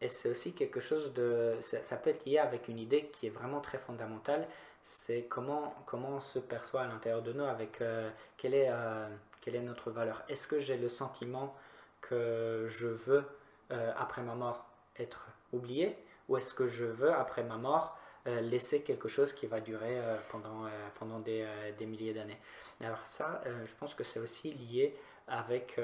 Et 0.00 0.08
c'est 0.08 0.30
aussi 0.30 0.52
quelque 0.54 0.80
chose 0.80 1.12
de... 1.12 1.56
Ça, 1.60 1.96
peut 1.96 2.10
être 2.10 2.24
lié 2.24 2.38
avec 2.38 2.68
une 2.68 2.78
idée 2.78 3.06
qui 3.08 3.26
est 3.26 3.30
vraiment 3.30 3.60
très 3.60 3.78
fondamentale, 3.78 4.48
c'est 4.82 5.24
comment, 5.24 5.74
comment 5.86 6.16
on 6.16 6.20
se 6.20 6.38
perçoit 6.38 6.82
à 6.82 6.86
l'intérieur 6.86 7.22
de 7.22 7.32
nous, 7.34 7.44
avec 7.44 7.82
euh, 7.82 8.10
quelle, 8.38 8.54
est, 8.54 8.70
euh, 8.70 9.08
quelle 9.40 9.56
est 9.56 9.62
notre 9.62 9.90
valeur? 9.90 10.22
Est-ce 10.28 10.46
que 10.46 10.58
j'ai 10.58 10.76
le 10.76 10.88
sentiment 10.88 11.54
que 12.00 12.66
je 12.68 12.88
veux, 12.88 13.24
euh, 13.70 13.92
après 13.96 14.22
ma 14.22 14.34
mort, 14.34 14.66
être 14.98 15.28
oublié, 15.52 15.96
ou 16.28 16.36
est-ce 16.36 16.54
que 16.54 16.66
je 16.66 16.84
veux, 16.84 17.12
après 17.12 17.42
ma 17.42 17.56
mort, 17.56 17.96
laisser 18.26 18.82
quelque 18.82 19.08
chose 19.08 19.32
qui 19.32 19.46
va 19.46 19.60
durer 19.60 19.98
pendant, 20.30 20.68
pendant 20.98 21.20
des, 21.20 21.48
des 21.78 21.86
milliers 21.86 22.12
d'années? 22.12 22.38
Alors 22.80 23.04
ça, 23.06 23.42
je 23.64 23.74
pense 23.74 23.94
que 23.94 24.04
c'est 24.04 24.20
aussi 24.20 24.52
lié 24.52 24.94
avec, 25.26 25.80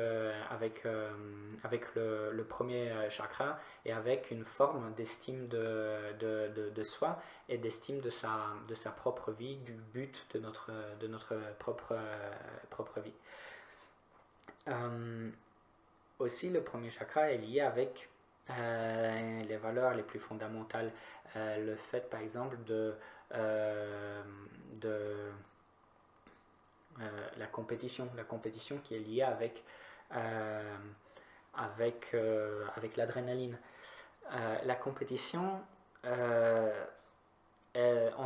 avec, 0.50 0.84
avec 1.64 1.94
le, 1.94 2.30
le, 2.32 2.44
premier 2.44 2.92
chakra 3.08 3.58
et 3.84 3.92
avec 3.92 4.30
une 4.30 4.44
forme 4.44 4.92
d'estime 4.94 5.48
de, 5.48 6.12
de, 6.20 6.70
de, 6.70 6.82
soi 6.84 7.18
et 7.48 7.56
d'estime 7.58 8.00
de 8.00 8.10
sa, 8.10 8.38
de 8.68 8.74
sa 8.74 8.90
propre 8.90 9.32
vie, 9.32 9.56
du 9.56 9.72
but 9.72 10.26
de 10.34 10.38
notre, 10.38 10.72
de 11.00 11.06
notre 11.06 11.36
propre, 11.58 11.96
propre 12.70 13.00
vie. 13.00 13.14
Aussi, 16.18 16.50
le 16.50 16.62
premier 16.62 16.90
chakra 16.90 17.30
est 17.30 17.38
lié 17.38 17.60
avec 17.60 18.08
les 18.48 19.56
valeurs 19.56 19.94
les 19.94 20.02
plus 20.02 20.18
fondamentales. 20.18 20.92
le 21.34 21.76
fait, 21.76 22.10
par 22.10 22.20
exemple, 22.20 22.58
de 22.64 22.94
euh, 23.34 24.22
euh, 24.84 25.32
la 27.36 27.46
compétition, 27.46 28.08
la 28.16 28.24
compétition 28.24 28.78
qui 28.78 28.94
est 28.94 29.00
liée 29.00 29.26
euh, 30.12 30.76
avec, 31.54 32.14
avec 32.76 32.96
l'adrénaline. 32.96 33.58
la 34.64 34.74
compétition, 34.76 35.60
on 36.04 36.72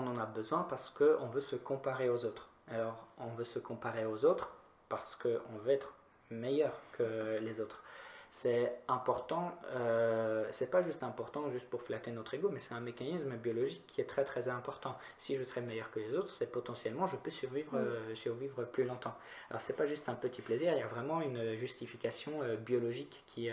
en 0.07 0.19
a 0.19 0.27
besoin 0.27 0.63
parce 0.65 0.91
qu'on 0.91 1.27
veut 1.27 1.41
se 1.41 1.57
comparer 1.57 2.09
aux 2.09 2.25
autres. 2.25 2.49
Alors, 2.69 3.09
on 3.19 3.31
veut 3.31 3.45
se 3.45 3.59
comparer 3.59 4.07
aux 4.07 4.25
autres 4.25 4.55
parce 4.89 5.17
qu'on 5.17 5.59
veut 5.59 5.73
être 5.73 5.93
meilleur 6.31 6.81
que 6.93 7.39
les 7.41 7.61
autres 7.61 7.83
c'est 8.31 8.73
important, 8.87 9.53
euh, 9.75 10.47
c'est 10.53 10.71
pas 10.71 10.83
juste 10.83 11.03
important 11.03 11.51
juste 11.51 11.69
pour 11.69 11.83
flatter 11.83 12.13
notre 12.13 12.35
ego, 12.35 12.49
mais 12.49 12.61
c'est 12.61 12.75
un 12.75 12.81
mécanisme 12.81 13.37
biologique 13.37 13.85
qui 13.89 14.01
est 14.01 14.05
très 14.05 14.25
très 14.25 14.49
important. 14.49 14.97
Si 15.19 15.37
je 15.37 15.43
serais 15.43 15.63
meilleur 15.63 15.91
que 15.91 15.99
les 15.99 16.15
autres, 16.15 16.33
c'est 16.33 16.47
potentiellement 16.47 17.09
je 17.09 17.17
peux 17.17 17.33
survivre, 17.33 17.77
euh, 17.77 18.15
survivre 18.15 18.65
plus 18.65 18.85
longtemps. 18.85 19.17
Alors 19.51 19.61
c'est 19.61 19.77
pas 19.77 19.87
juste 19.87 20.09
un 20.09 20.15
petit 20.15 20.43
plaisir, 20.43 20.73
il 20.73 20.79
y 20.79 20.83
a 20.83 20.87
vraiment 20.87 21.21
une 21.21 21.55
justification 21.57 22.43
euh, 22.43 22.57
biologique 22.57 23.23
qui, 23.27 23.51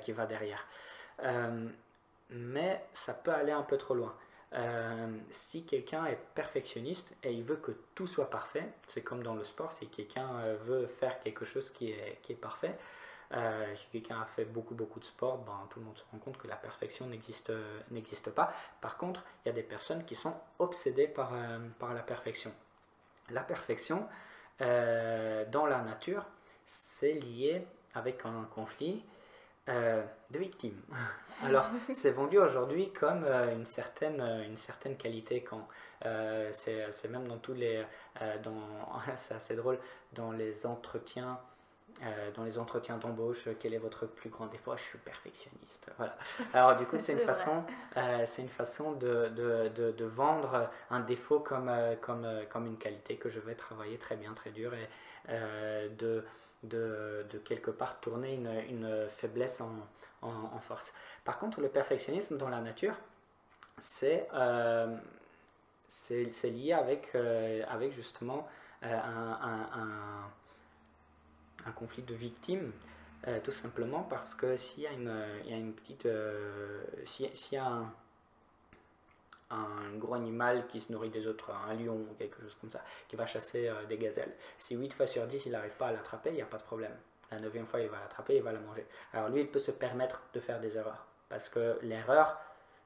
qui 0.00 0.12
va 0.12 0.26
derrière. 0.26 0.64
mais 2.30 2.84
ça 2.92 3.14
peut 3.14 3.32
aller 3.32 3.52
un 3.52 3.62
peu 3.62 3.78
trop 3.78 3.94
loin. 3.94 4.14
Si 5.30 5.64
quelqu'un 5.64 6.06
est 6.06 6.18
perfectionniste 6.34 7.14
et 7.22 7.32
il 7.32 7.42
veut 7.42 7.56
que 7.56 7.72
tout 7.94 8.06
soit 8.06 8.30
parfait, 8.30 8.68
c'est 8.86 9.02
comme 9.02 9.22
dans 9.22 9.34
le 9.34 9.44
sport, 9.44 9.72
si 9.72 9.88
quelqu'un 9.88 10.54
veut 10.64 10.86
faire 10.86 11.20
quelque 11.20 11.44
chose 11.44 11.70
qui 11.70 11.90
est, 11.90 12.40
parfait, 12.40 12.76
euh, 13.34 13.74
si 13.74 13.86
quelqu'un 13.86 14.20
a 14.20 14.26
fait 14.26 14.44
beaucoup 14.44 14.74
beaucoup 14.74 15.00
de 15.00 15.04
sport, 15.06 15.38
ben, 15.38 15.66
tout 15.70 15.78
le 15.78 15.86
monde 15.86 15.96
se 15.96 16.04
rend 16.12 16.18
compte 16.18 16.36
que 16.36 16.48
la 16.48 16.56
perfection 16.56 17.06
n'existe 17.06 18.30
pas. 18.30 18.52
Par 18.80 18.98
contre, 18.98 19.24
il 19.44 19.48
y 19.48 19.50
a 19.50 19.54
des 19.54 19.62
personnes 19.62 20.04
qui 20.04 20.14
sont 20.14 20.34
obsédées 20.58 21.08
par, 21.08 21.32
euh, 21.32 21.58
par 21.78 21.94
la 21.94 22.02
perfection. 22.02 22.52
La 23.30 23.42
perfection, 23.42 24.06
euh, 24.60 25.46
dans 25.46 25.64
la 25.64 25.80
nature, 25.80 26.26
c'est 26.66 27.14
lié 27.14 27.66
avec 27.94 28.24
un 28.26 28.44
conflit 28.54 29.02
de 29.66 30.38
victimes. 30.38 30.80
Alors, 31.44 31.66
c'est 31.94 32.10
vendu 32.10 32.38
aujourd'hui 32.38 32.92
comme 32.92 33.24
une, 33.24 33.66
certaine, 33.66 34.20
une 34.20 34.56
certaine 34.56 34.96
qualité 34.96 35.42
quand 35.42 35.68
c'est 36.50 37.08
même 37.08 37.28
dans 37.28 37.38
tous 37.38 37.54
les... 37.54 37.84
c'est 39.16 39.34
assez 39.34 39.56
drôle, 39.56 39.78
dans 40.12 40.32
les 40.32 40.66
entretiens 40.66 41.38
euh, 42.04 42.30
dans 42.32 42.42
les 42.42 42.58
entretiens 42.58 42.96
d'embauche, 42.96 43.48
quel 43.60 43.74
est 43.74 43.78
votre 43.78 44.06
plus 44.06 44.28
grand 44.28 44.46
défaut? 44.46 44.76
Je 44.76 44.82
suis 44.82 44.98
perfectionniste. 44.98 45.88
Voilà. 45.98 46.16
Alors 46.52 46.76
du 46.76 46.84
coup, 46.84 46.96
c'est 46.98 47.12
une, 47.12 47.20
façon, 47.20 47.64
euh, 47.96 48.22
c'est 48.26 48.42
une 48.42 48.48
façon 48.48 48.92
de, 48.92 49.28
de, 49.28 49.92
de, 49.92 50.04
vendre 50.04 50.68
un 50.90 51.00
défaut 51.00 51.38
comme, 51.38 51.68
euh, 51.68 51.94
comme, 52.00 52.26
comme 52.50 52.66
une 52.66 52.78
qualité 52.78 53.16
que 53.16 53.28
je 53.28 53.38
vais 53.38 53.54
travailler 53.54 53.98
très 53.98 54.16
bien, 54.16 54.32
très 54.34 54.50
dur 54.50 54.72
et 54.74 54.88
de, 55.90 56.24
de, 56.62 57.24
quelque 57.44 57.70
part 57.70 58.00
tourner 58.00 58.34
une, 58.34 59.08
faiblesse 59.08 59.60
en, 59.60 60.60
force. 60.60 60.92
Par 61.24 61.38
contre, 61.38 61.60
le 61.60 61.68
perfectionnisme 61.68 62.36
dans 62.36 62.48
la 62.48 62.60
nature, 62.60 62.94
c'est, 63.78 64.28
c'est, 65.88 66.50
lié 66.50 66.72
avec, 66.72 67.14
avec 67.14 67.92
justement 67.92 68.48
un, 68.82 68.90
un 68.90 70.30
un 71.66 71.72
conflit 71.72 72.02
de 72.02 72.14
victimes, 72.14 72.72
euh, 73.26 73.38
tout 73.42 73.52
simplement 73.52 74.02
parce 74.02 74.34
que 74.34 74.56
s'il 74.56 74.84
y, 74.84 74.86
a 74.86 74.92
une, 74.92 75.24
il 75.44 75.50
y 75.50 75.54
a 75.54 75.56
une 75.56 75.72
petite. 75.72 76.06
Euh, 76.06 76.84
s'il 77.04 77.28
y 77.52 77.56
a 77.56 77.82
un, 79.52 79.96
gros 79.96 80.14
animal 80.14 80.66
qui 80.66 80.80
se 80.80 80.90
nourrit 80.90 81.10
des 81.10 81.26
autres, 81.26 81.50
un 81.50 81.74
lion 81.74 81.94
ou 81.94 82.14
quelque 82.18 82.40
chose 82.42 82.56
comme 82.60 82.70
ça, 82.70 82.82
qui 83.08 83.16
va 83.16 83.26
chasser 83.26 83.68
euh, 83.68 83.84
des 83.86 83.98
gazelles, 83.98 84.34
si 84.58 84.74
8 84.74 84.92
fois 84.92 85.06
sur 85.06 85.26
10 85.26 85.46
il 85.46 85.52
n'arrive 85.52 85.76
pas 85.76 85.88
à 85.88 85.92
l'attraper, 85.92 86.30
il 86.30 86.36
n'y 86.36 86.42
a 86.42 86.46
pas 86.46 86.58
de 86.58 86.62
problème. 86.62 86.96
La 87.30 87.38
9 87.38 87.64
fois 87.66 87.80
il 87.80 87.88
va 87.88 87.98
l'attraper, 88.00 88.36
il 88.36 88.42
va 88.42 88.52
la 88.52 88.60
manger. 88.60 88.86
Alors 89.12 89.28
lui 89.28 89.40
il 89.40 89.48
peut 89.48 89.58
se 89.58 89.70
permettre 89.70 90.22
de 90.34 90.40
faire 90.40 90.60
des 90.60 90.76
erreurs 90.76 91.06
parce 91.28 91.48
que 91.48 91.78
l'erreur 91.82 92.38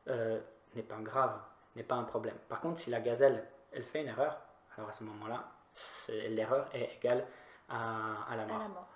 n'est 0.06 0.82
pas 0.82 0.99
grave, 1.00 1.37
n'est 1.75 1.82
pas 1.82 1.96
un 1.96 2.04
problème. 2.04 2.37
Par 2.49 2.61
contre, 2.61 2.78
si 2.78 2.90
la 2.90 3.00
gazelle 3.00 3.44
elle 3.73 3.82
fait 3.82 4.02
une 4.02 4.08
erreur, 4.08 4.38
alors 4.76 4.88
à 4.88 4.92
ce 4.92 5.04
moment-là, 5.04 5.44
l'erreur 6.08 6.68
est 6.73 6.96
égale 6.96 7.26
à, 7.68 8.37
la 8.37 8.46
mort. 8.46 8.88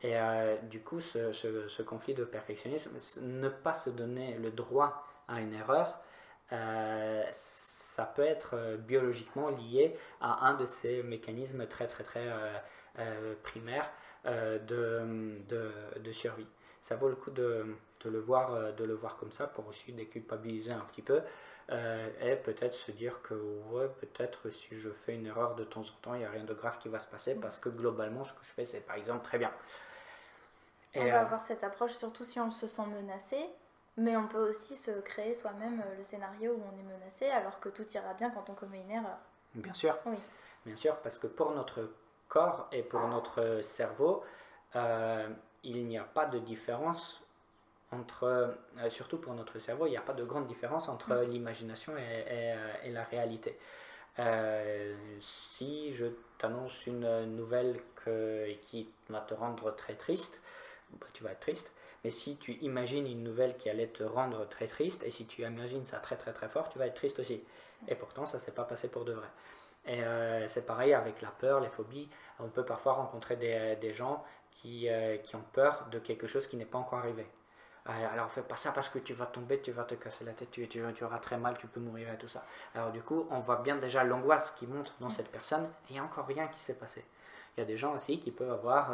Et 0.00 0.16
euh, 0.16 0.56
du 0.62 0.80
coup, 0.80 1.00
ce, 1.00 1.32
ce, 1.32 1.82
conflit 1.82 2.14
de 2.14 2.24
perfectionnisme, 2.24 2.96
ne 3.22 3.48
pas 3.48 3.74
se 3.74 3.90
donner 3.90 4.36
le 4.38 4.50
droit 4.50 5.04
à 5.26 5.40
une 5.40 5.52
erreur, 5.52 5.98
euh, 6.52 7.24
ça 7.30 8.04
peut 8.04 8.24
être 8.24 8.54
euh, 8.54 8.76
biologiquement 8.76 9.50
lié 9.50 9.96
à 10.20 10.46
un 10.46 10.54
de 10.54 10.66
ces 10.66 11.02
mécanismes 11.02 11.66
très 11.66 11.86
très 11.86 12.04
très 12.04 12.28
primaires 13.42 13.90
de, 14.24 15.38
de, 15.48 15.72
de, 16.00 16.12
survie. 16.12 16.46
Ça 16.82 16.96
vaut 16.96 17.08
le 17.08 17.14
coup 17.14 17.30
de, 17.30 17.76
de, 18.00 18.10
le 18.10 18.18
voir, 18.18 18.72
de 18.74 18.84
le 18.84 18.94
voir 18.94 19.16
comme 19.16 19.30
ça 19.30 19.46
pour 19.46 19.68
aussi 19.68 19.92
déculpabiliser 19.92 20.72
un 20.72 20.84
petit 20.90 21.02
peu 21.02 21.20
euh, 21.70 22.08
et 22.22 22.36
peut-être 22.36 22.72
se 22.72 22.90
dire 22.92 23.20
que 23.20 23.34
ouais, 23.70 23.88
peut-être 24.00 24.48
si 24.48 24.78
je 24.78 24.88
fais 24.88 25.14
une 25.14 25.26
erreur 25.26 25.54
de 25.54 25.64
temps 25.64 25.82
en 25.82 26.00
temps, 26.00 26.14
il 26.14 26.20
n'y 26.20 26.24
a 26.24 26.30
rien 26.30 26.44
de 26.44 26.54
grave 26.54 26.78
qui 26.78 26.88
va 26.88 26.98
se 26.98 27.08
passer 27.08 27.38
parce 27.38 27.58
que 27.58 27.68
globalement, 27.68 28.24
ce 28.24 28.32
que 28.32 28.42
je 28.42 28.52
fais, 28.52 28.64
c'est 28.64 28.80
par 28.80 28.96
exemple 28.96 29.22
très 29.22 29.38
bien. 29.38 29.52
Et 30.94 31.00
on 31.00 31.04
va 31.04 31.18
euh, 31.18 31.20
avoir 31.20 31.42
cette 31.42 31.62
approche 31.62 31.92
surtout 31.92 32.24
si 32.24 32.40
on 32.40 32.50
se 32.50 32.66
sent 32.66 32.86
menacé, 32.86 33.36
mais 33.98 34.16
on 34.16 34.26
peut 34.26 34.48
aussi 34.48 34.76
se 34.76 34.90
créer 35.00 35.34
soi-même 35.34 35.80
euh, 35.80 35.96
le 35.98 36.02
scénario 36.02 36.52
où 36.52 36.62
on 36.62 36.78
est 36.78 36.98
menacé 36.98 37.26
alors 37.26 37.60
que 37.60 37.68
tout 37.68 37.86
ira 37.92 38.14
bien 38.14 38.30
quand 38.30 38.48
on 38.48 38.54
commet 38.54 38.80
une 38.80 38.90
erreur. 38.90 39.18
Bien 39.54 39.74
sûr. 39.74 39.98
Oui. 40.06 40.16
Bien 40.64 40.76
sûr, 40.76 40.96
parce 40.96 41.18
que 41.18 41.26
pour 41.26 41.52
notre 41.52 41.90
corps 42.28 42.68
et 42.72 42.82
pour 42.82 43.00
notre 43.08 43.60
cerveau, 43.62 44.22
il 44.74 45.86
n'y 45.86 45.98
a 45.98 46.04
pas 46.04 46.26
de 46.26 46.38
différence 46.38 47.22
entre, 47.92 48.54
euh, 48.78 48.90
surtout 48.90 49.18
pour 49.18 49.34
notre 49.34 49.58
cerveau, 49.58 49.86
il 49.86 49.90
n'y 49.90 49.96
a 49.96 50.02
pas 50.02 50.12
de 50.12 50.24
grande 50.24 50.46
différence 50.46 50.88
entre 50.88 51.14
mm. 51.14 51.30
l'imagination 51.30 51.96
et, 51.96 52.24
euh, 52.28 52.72
et, 52.84 52.90
la 52.90 53.04
réalité. 53.04 53.58
Euh, 54.18 54.94
si 55.20 55.92
je 55.94 56.06
t'annonce 56.38 56.86
une 56.86 57.36
nouvelle 57.36 57.80
que, 58.04 58.52
qui 58.62 58.88
va 59.08 59.20
te 59.20 59.34
rendre 59.34 59.74
très 59.76 59.94
triste, 59.94 60.40
bah, 60.92 61.06
tu 61.14 61.22
vas 61.22 61.32
être 61.32 61.40
triste. 61.40 61.70
Mais 62.04 62.10
si 62.10 62.36
tu 62.36 62.54
imagines 62.60 63.06
une 63.06 63.22
nouvelle 63.22 63.56
qui 63.56 63.68
allait 63.70 63.88
te 63.88 64.02
rendre 64.02 64.48
très 64.48 64.66
triste, 64.66 65.02
et 65.04 65.10
si 65.10 65.26
tu 65.26 65.42
imagines 65.42 65.84
ça 65.84 65.98
très 65.98 66.16
très 66.16 66.32
très 66.32 66.48
fort, 66.48 66.68
tu 66.68 66.78
vas 66.78 66.86
être 66.86 66.94
triste 66.94 67.18
aussi. 67.18 67.42
Et 67.88 67.94
pourtant, 67.94 68.26
ça 68.26 68.38
ne 68.38 68.42
s'est 68.42 68.52
pas 68.52 68.64
passé 68.64 68.88
pour 68.88 69.04
de 69.04 69.12
vrai. 69.12 69.28
Et 69.86 70.02
c'est 70.48 70.66
pareil 70.66 70.92
avec 70.92 71.22
la 71.22 71.30
peur, 71.30 71.60
les 71.60 71.68
phobies. 71.68 72.08
On 72.40 72.48
peut 72.48 72.64
parfois 72.64 72.92
rencontrer 72.92 73.36
des, 73.36 73.92
gens 73.92 74.24
qui, 74.50 74.88
qui 75.24 75.36
ont 75.36 75.44
peur 75.52 75.86
de 75.90 75.98
quelque 75.98 76.26
chose 76.26 76.46
qui 76.46 76.56
n'est 76.56 76.66
pas 76.66 76.78
encore 76.78 76.98
arrivé. 76.98 77.26
Euh, 77.88 78.12
alors 78.12 78.30
fais 78.30 78.42
pas 78.42 78.56
ça 78.56 78.72
parce 78.72 78.88
que 78.88 78.98
tu 78.98 79.14
vas 79.14 79.26
tomber, 79.26 79.60
tu 79.60 79.72
vas 79.72 79.84
te 79.84 79.94
casser 79.94 80.24
la 80.24 80.32
tête, 80.32 80.50
tu, 80.50 80.68
tu, 80.68 81.04
auras 81.04 81.18
très 81.18 81.38
mal, 81.38 81.56
tu 81.56 81.66
peux 81.66 81.80
mourir 81.80 82.12
et 82.12 82.18
tout 82.18 82.28
ça. 82.28 82.44
Alors 82.74 82.92
du 82.92 83.00
coup, 83.00 83.26
on 83.30 83.40
voit 83.40 83.56
bien 83.56 83.76
déjà 83.76 84.04
l'angoisse 84.04 84.50
qui 84.58 84.66
monte 84.66 84.94
dans 85.00 85.08
cette 85.08 85.30
personne 85.30 85.64
et 85.64 85.90
il 85.90 85.92
n'y 85.94 85.98
a 85.98 86.04
encore 86.04 86.26
rien 86.26 86.48
qui 86.48 86.60
s'est 86.60 86.76
passé. 86.76 87.04
Il 87.56 87.60
y 87.60 87.62
a 87.62 87.66
des 87.66 87.76
gens 87.76 87.94
aussi 87.94 88.20
qui 88.20 88.30
peuvent 88.30 88.52
avoir 88.52 88.92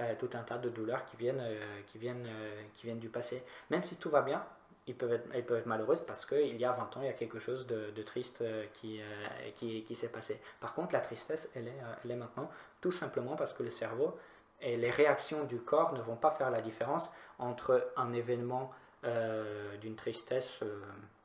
euh, 0.00 0.12
euh, 0.12 0.14
tout 0.18 0.30
un 0.34 0.42
tas 0.42 0.58
de 0.58 0.68
douleurs 0.68 1.04
qui 1.06 1.16
viennent, 1.16 1.42
qui, 1.86 1.98
viennent, 1.98 2.28
qui 2.74 2.86
viennent 2.86 2.98
du 2.98 3.08
passé. 3.08 3.42
Même 3.70 3.82
si 3.82 3.96
tout 3.96 4.10
va 4.10 4.22
bien, 4.22 4.44
ils 4.86 4.94
peuvent 4.94 5.12
être, 5.12 5.28
ils 5.34 5.44
peuvent 5.44 5.58
être 5.58 5.66
malheureuses 5.66 6.00
parce 6.00 6.24
qu'il 6.26 6.56
y 6.56 6.64
a 6.64 6.72
20 6.72 6.96
ans, 6.96 7.00
il 7.00 7.06
y 7.06 7.10
a 7.10 7.14
quelque 7.14 7.38
chose 7.38 7.66
de, 7.66 8.02
triste 8.02 8.44
qui, 8.72 9.00
qui, 9.56 9.94
s'est 9.94 10.08
passé. 10.08 10.40
Par 10.60 10.74
contre, 10.74 10.94
la 10.94 11.00
tristesse, 11.00 11.48
elle 11.54 11.68
est, 11.68 11.78
elle 12.04 12.10
est 12.10 12.16
maintenant 12.16 12.50
tout 12.80 12.92
simplement 12.92 13.34
parce 13.34 13.52
que 13.52 13.62
le 13.62 13.70
cerveau 13.70 14.16
et 14.60 14.76
les 14.76 14.90
réactions 14.90 15.44
du 15.44 15.58
corps 15.58 15.92
ne 15.92 16.00
vont 16.00 16.16
pas 16.16 16.30
faire 16.30 16.50
la 16.50 16.60
différence 16.60 17.12
entre 17.38 17.92
un 17.96 18.12
événement 18.12 18.72
euh, 19.04 19.76
d'une 19.76 19.94
tristesse, 19.94 20.58
euh, 20.62 20.80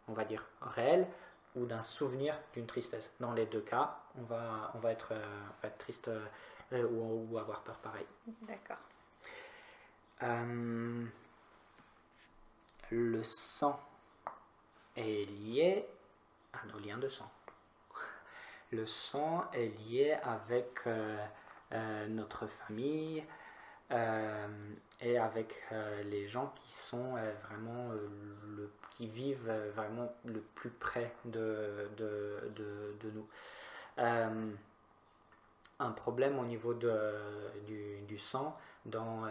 on 0.07 0.13
va 0.13 0.23
dire, 0.25 0.45
réelle 0.61 1.07
ou 1.55 1.65
d'un 1.65 1.83
souvenir 1.83 2.37
d'une 2.53 2.67
tristesse. 2.67 3.09
Dans 3.19 3.33
les 3.33 3.45
deux 3.45 3.61
cas, 3.61 3.97
on 4.19 4.23
va, 4.23 4.71
on 4.75 4.79
va, 4.79 4.89
euh, 4.89 5.21
être 5.63 5.77
triste 5.77 6.09
ou, 6.73 7.27
ou, 7.29 7.37
avoir 7.37 7.61
peur 7.61 7.77
pareil. 7.77 8.05
D'accord. 8.41 8.77
le 12.91 13.23
sang 13.23 13.79
est 14.95 15.25
lié 15.25 15.85
à 16.53 16.65
nos 16.67 16.79
liens 16.79 16.97
de 16.97 17.07
sang. 17.07 17.29
Le 18.71 18.85
sang 18.85 19.49
est 19.53 19.67
lié 19.87 20.17
avec 20.23 20.81
notre 22.09 22.47
famille, 22.47 23.23
et 25.01 25.17
avec 25.17 25.55
les 26.05 26.27
gens 26.27 26.53
qui 26.55 26.71
sont 26.71 27.15
vraiment 27.49 27.89
le, 27.91 28.71
qui 28.91 29.07
vivent 29.07 29.51
vraiment 29.75 30.13
le 30.25 30.39
plus 30.55 30.69
près 30.69 31.13
de, 31.25 31.89
de, 31.97 32.51
de, 32.55 32.95
de 33.01 33.11
nous 33.11 33.27
un 35.81 35.91
problème 35.91 36.39
au 36.39 36.45
niveau 36.45 36.73
de, 36.73 37.13
du, 38.07 38.17
sang 38.17 38.57
dans, 38.85 39.21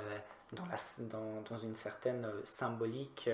dans, 0.52 0.66
la, 0.66 0.76
dans, 0.98 1.42
dans, 1.48 1.58
une 1.58 1.74
certaine 1.74 2.26
symbolique, 2.44 3.28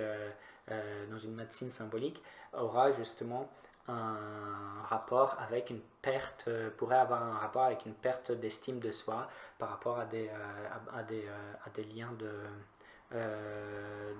dans 1.10 1.18
une 1.18 1.34
médecine 1.34 1.70
symbolique, 1.70 2.22
aura 2.52 2.90
justement 2.92 3.48
un 3.88 4.82
rapport 4.84 5.36
avec 5.38 5.70
une 5.70 5.80
perte, 6.02 6.44
euh, 6.48 6.70
pourrait 6.76 6.96
avoir 6.98 7.22
un 7.22 7.38
rapport 7.38 7.64
avec 7.64 7.86
une 7.86 7.94
perte 7.94 8.32
d'estime 8.32 8.80
de 8.80 8.90
soi 8.90 9.28
par 9.58 9.70
rapport 9.70 9.98
à 9.98 10.06
des, 10.06 10.28
euh, 10.28 10.68
à, 10.92 11.02
des, 11.02 11.24
euh, 11.26 11.52
à 11.64 11.70
des 11.70 11.84
liens 11.84 12.12
de, 12.18 12.32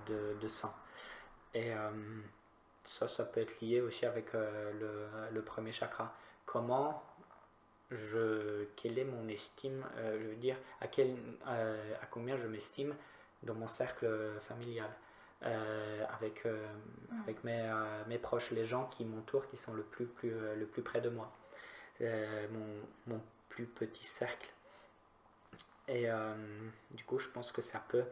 de, 0.07 0.37
de, 0.41 0.49
sang. 0.49 0.73
Et 1.55 1.73
ça, 2.85 3.09
ça 3.09 3.25
peut 3.25 3.41
être 3.41 3.61
lié 3.61 3.81
aussi 3.81 4.07
avec 4.07 4.33
le, 4.33 5.09
le, 5.33 5.43
premier 5.43 5.73
chakra. 5.73 6.15
Comment 6.45 7.03
je, 7.91 8.65
quelle 8.77 8.99
est 8.99 9.05
mon 9.05 9.29
estime, 9.29 9.85
je 9.97 10.27
veux 10.27 10.37
dire, 10.37 10.57
à, 10.81 10.89
quel, 10.89 11.17
à 11.45 12.07
combien 12.11 12.37
je 12.37 12.47
m'estime 12.47 12.95
dans 13.43 13.55
mon 13.55 13.69
cercle 13.69 14.09
familial. 14.49 14.91
Euh, 15.43 16.05
avec, 16.09 16.47
euh, 16.47 16.67
avec 17.23 17.45
mes, 17.45 17.61
euh, 17.61 18.03
mes, 18.07 18.17
proches, 18.17 18.53
les 18.53 18.65
gens 18.65 18.87
qui 18.87 19.05
m'entourent, 19.05 19.47
qui 19.49 19.59
sont 19.59 19.75
le 19.75 19.83
plus, 19.83 20.07
plus, 20.07 20.31
le 20.31 20.67
plus 20.67 20.83
près 20.83 21.01
de 21.01 21.11
moi. 21.11 21.31
Mon, 22.01 22.83
mon, 23.07 23.23
plus 23.49 23.67
petit 23.67 24.05
cercle. 24.05 24.51
Et 25.89 26.09
du 26.91 27.05
coup, 27.05 27.19
je 27.19 27.29
pense 27.29 27.53
que 27.53 27.63
ça 27.63 27.83
peut, 27.89 28.05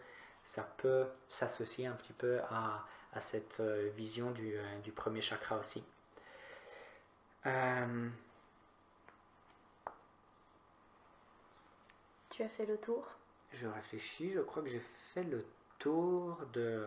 ça 0.42 0.62
peut 0.78 1.06
s'associer 1.28 1.86
un 1.86 1.92
petit 1.92 2.14
peu 2.14 2.40
à, 2.50 2.86
à 3.12 3.20
cette 3.20 3.60
vision 3.94 4.30
du, 4.30 4.56
du, 4.82 4.92
premier 4.92 5.20
chakra 5.20 5.58
aussi. 5.58 5.84
Tu 12.34 12.42
as 12.42 12.48
fait 12.48 12.66
le 12.66 12.76
tour 12.78 13.06
Je 13.52 13.68
réfléchis, 13.68 14.30
je 14.30 14.40
crois 14.40 14.60
que 14.60 14.68
j'ai 14.68 14.82
fait 15.12 15.22
le 15.22 15.46
tour 15.78 16.36
de, 16.52 16.84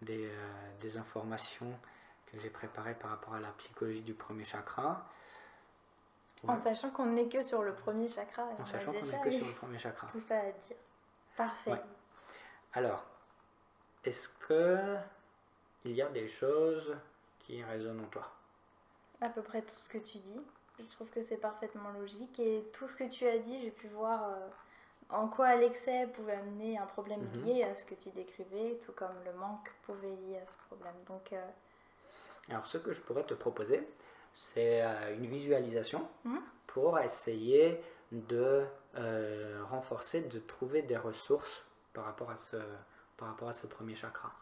des, 0.00 0.24
euh, 0.24 0.70
des 0.80 0.96
informations 0.96 1.78
que 2.24 2.38
j'ai 2.38 2.48
préparées 2.48 2.94
par 2.94 3.10
rapport 3.10 3.34
à 3.34 3.40
la 3.40 3.50
psychologie 3.58 4.00
du 4.00 4.14
premier 4.14 4.44
chakra. 4.44 5.06
En 6.48 6.56
sachant 6.56 6.88
qu'on 6.92 7.04
n'est 7.04 7.28
que 7.28 7.42
sur 7.42 7.62
le 7.62 7.74
premier 7.74 8.08
chakra. 8.08 8.44
En 8.58 8.64
sachant 8.64 8.94
qu'on 8.94 9.04
n'est 9.04 9.20
que 9.20 9.30
sur 9.30 9.46
le 9.46 9.52
premier 9.52 9.78
chakra. 9.78 10.06
Tout 10.06 10.20
ça 10.26 10.38
à 10.38 10.50
dire. 10.50 10.76
Parfait. 11.36 11.82
Alors, 12.72 13.04
est-ce 14.02 14.30
que 14.30 14.96
il 15.84 15.92
y 15.92 16.00
a 16.00 16.08
des 16.08 16.26
choses 16.26 16.96
qui 17.38 17.62
résonnent 17.62 18.00
en 18.00 18.08
toi? 18.08 18.32
À 19.20 19.28
peu 19.28 19.42
près 19.42 19.60
tout 19.60 19.74
ce 19.74 19.90
que 19.90 19.98
tu 19.98 20.16
dis. 20.16 20.40
Je 20.78 20.84
trouve 20.86 21.10
que 21.10 21.22
c'est 21.22 21.36
parfaitement 21.36 21.90
logique. 21.90 22.40
Et 22.40 22.64
tout 22.72 22.86
ce 22.86 22.96
que 22.96 23.04
tu 23.04 23.26
as 23.26 23.36
dit, 23.36 23.60
j'ai 23.60 23.70
pu 23.70 23.86
voir 23.88 24.24
euh, 24.24 24.48
en 25.12 25.28
quoi 25.28 25.56
l'excès 25.56 26.06
pouvait 26.14 26.34
amener 26.34 26.78
un 26.78 26.86
problème 26.86 27.20
mhm. 27.20 27.44
lié 27.44 27.64
à 27.64 27.74
ce 27.74 27.84
que 27.84 27.94
tu 27.94 28.10
décrivais, 28.10 28.78
tout 28.84 28.92
comme 28.92 29.14
le 29.24 29.32
manque 29.32 29.70
pouvait 29.82 30.08
lier 30.08 30.38
à 30.38 30.46
ce 30.46 30.56
problème. 30.68 30.94
Donc, 31.06 31.32
euh, 31.32 31.46
Alors, 32.48 32.66
ce 32.66 32.78
que 32.78 32.92
je 32.92 33.00
pourrais 33.00 33.24
te 33.24 33.34
proposer, 33.34 33.86
c'est 34.32 34.82
euh, 34.82 35.14
une 35.16 35.26
visualisation 35.26 36.08
mhm. 36.24 36.40
pour 36.66 36.98
essayer 37.00 37.80
de 38.12 38.64
euh, 38.96 39.62
renforcer, 39.64 40.22
de 40.22 40.38
trouver 40.38 40.82
des 40.82 40.96
ressources 40.96 41.64
par 41.92 42.04
rapport 42.04 42.30
à 42.30 42.36
ce, 42.36 42.56
par 43.16 43.28
rapport 43.28 43.48
à 43.48 43.52
ce 43.52 43.66
premier 43.66 43.94
chakra. 43.94 44.32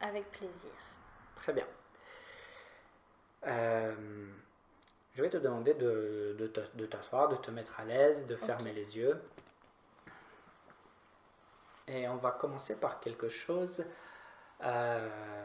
Avec 0.00 0.30
plaisir. 0.30 0.72
Très 1.36 1.52
bien. 1.52 1.66
je 5.14 5.22
vais 5.22 5.30
te 5.30 5.36
demander 5.36 5.74
de, 5.74 6.36
de 6.74 6.86
t'asseoir, 6.86 7.28
de, 7.28 7.36
te 7.36 7.50
mettre 7.50 7.80
à 7.80 7.84
l'aise, 7.84 8.26
de 8.26 8.36
fermer 8.36 8.72
les 8.72 8.96
yeux. 8.96 9.20
Et 11.92 12.08
on 12.08 12.16
va 12.16 12.30
commencer 12.30 12.80
par 12.80 13.00
quelque 13.00 13.28
chose 13.28 13.84
euh, 14.62 15.42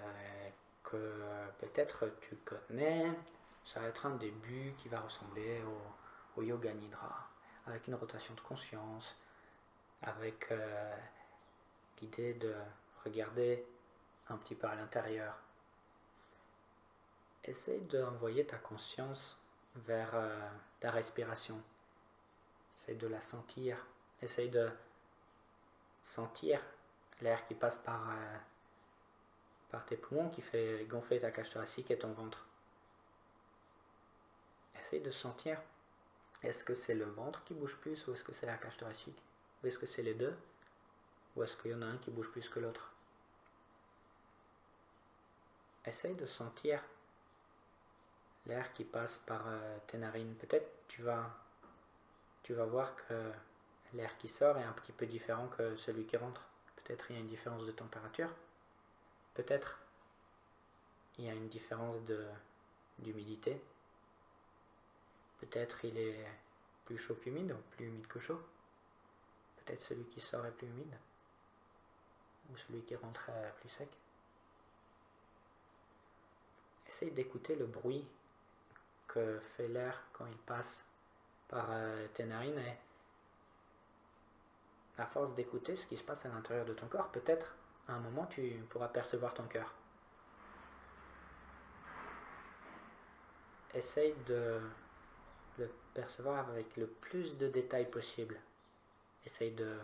que 0.82 1.22
peut-être 1.60 2.10
tu 2.22 2.38
connais. 2.38 3.12
Ça 3.66 3.82
va 3.82 3.88
être 3.88 4.06
un 4.06 4.16
début 4.16 4.74
qui 4.78 4.88
va 4.88 5.02
ressembler 5.02 5.62
au, 6.38 6.42
yoga 6.42 6.74
nidra, 6.74 7.28
avec 7.66 7.88
une 7.88 7.96
rotation 7.96 8.34
de 8.34 8.40
conscience, 8.40 9.18
avec 10.04 10.48
euh, 10.52 10.96
l'idée 12.00 12.36
de 12.36 12.54
regarder 13.04 13.66
un 14.30 14.38
petit 14.38 14.56
peu 14.56 14.68
à 14.68 14.76
l'intérieur. 14.76 15.36
Essaye 17.44 17.82
d'envoyer 17.82 18.46
ta 18.46 18.58
conscience 18.58 19.38
vers 19.76 20.12
euh, 20.14 20.50
ta 20.80 20.92
respiration. 20.92 21.62
Essaye 22.80 22.96
de 22.96 23.08
la 23.08 23.20
sentir. 23.20 23.86
Essaye 24.22 24.50
de 24.50 24.70
sentir 26.02 26.62
l'air 27.22 27.46
qui 27.48 27.56
passe 27.56 27.78
par, 27.78 28.10
euh, 28.10 28.38
par 29.70 29.86
tes 29.86 29.98
poumons, 29.98 30.30
qui 30.30 30.42
fait 30.42 30.86
gonfler 30.86 31.20
ta 31.20 31.32
cage 31.32 31.50
thoracique 31.50 31.92
et 31.92 31.98
ton 31.98 32.14
ventre. 32.14 32.46
Essaye 34.80 35.02
de 35.02 35.12
sentir. 35.12 35.62
Est-ce 36.44 36.64
que 36.64 36.76
c'est 36.76 36.94
le 36.94 37.06
ventre 37.06 37.44
qui 37.44 37.54
bouge 37.54 37.76
plus 37.78 38.08
ou 38.08 38.14
est-ce 38.14 38.24
que 38.24 38.34
c'est 38.34 38.46
la 38.46 38.58
cage 38.58 38.78
thoracique? 38.78 39.22
Ou 39.64 39.68
est-ce 39.68 39.80
que 39.80 39.88
c'est 39.88 40.04
les 40.04 40.14
deux? 40.14 40.36
Ou 41.36 41.44
est-ce 41.44 41.58
qu'il 41.58 41.72
y 41.72 41.74
en 41.74 41.82
a 41.82 41.86
un 41.86 41.98
qui 41.98 42.12
bouge 42.12 42.30
plus 42.30 42.48
que 42.48 42.60
l'autre? 42.60 42.94
Essaye 45.86 46.16
de 46.16 46.26
sentir 46.26 46.84
l'air 48.46 48.72
qui 48.74 48.84
passe 48.84 49.20
par 49.20 49.44
euh, 49.48 49.78
tes 49.88 49.98
narines. 49.98 50.36
Peut-être 50.36 50.70
tu 50.88 51.02
vas, 51.02 51.30
tu 52.44 52.54
vas 52.54 52.66
voir 52.66 52.96
que 52.96 53.32
l'air 53.94 54.18
qui 54.18 54.28
sort 54.28 54.58
est 54.58 54.64
un 54.64 54.74
petit 54.74 54.92
peu 54.92 55.06
différent 55.06 55.48
que 55.48 55.76
celui 55.78 56.06
qui 56.06 56.18
rentre. 56.18 56.46
Peut-être 56.78 57.10
il 57.10 57.16
y 57.16 57.18
a 57.18 57.22
une 57.22 57.28
différence 57.28 57.66
de 57.66 57.72
température. 57.72 58.30
Peut-être 59.34 59.80
il 61.18 61.26
y 61.26 61.30
a 61.30 61.34
une 61.34 61.48
différence 61.48 61.98
d'humidité. 63.00 63.62
Peut-être 65.40 65.86
il 65.86 65.98
est 65.98 66.28
plus 66.86 66.98
chaud 66.98 67.16
qu'humide 67.16 67.52
ou 67.52 67.76
plus 67.76 67.86
humide 67.86 68.08
que 68.08 68.20
chaud. 68.20 68.42
Peut-être 69.58 69.82
celui 69.82 70.06
qui 70.06 70.22
sort 70.22 70.46
est 70.46 70.52
plus 70.52 70.68
humide 70.68 70.96
ou 72.52 72.58
celui 72.58 72.82
qui 72.82 72.96
rentre 72.96 73.30
est 73.30 73.52
plus 73.60 73.70
sec. 73.70 73.90
Essaye 76.88 77.12
d'écouter 77.12 77.56
le 77.56 77.66
bruit 77.66 78.06
que 79.08 79.40
fait 79.56 79.68
l'air 79.68 80.02
quand 80.14 80.26
il 80.26 80.38
passe 80.38 80.86
par 81.48 81.68
euh, 81.70 82.08
tes 82.14 82.26
narines 82.26 82.60
et 82.60 82.78
à 84.98 85.06
force 85.06 85.36
d'écouter 85.36 85.76
ce 85.76 85.86
qui 85.86 85.98
se 85.98 86.04
passe 86.04 86.26
à 86.26 86.30
l'intérieur 86.30 86.66
de 86.66 86.74
ton 86.74 86.88
corps, 86.88 87.10
peut-être 87.12 87.56
à 87.88 87.94
un 87.94 88.00
moment 88.00 88.26
tu 88.26 88.42
pourras 88.70 88.88
percevoir 88.88 89.34
ton 89.34 89.44
cœur. 89.44 89.74
Essaye 93.74 94.16
de 94.26 94.60
le 95.60 95.70
percevoir 95.94 96.50
avec 96.50 96.78
le 96.78 96.88
plus 96.88 97.38
de 97.38 97.48
détails 97.48 97.90
possible. 97.90 98.40
Essaye 99.26 99.52
de, 99.52 99.78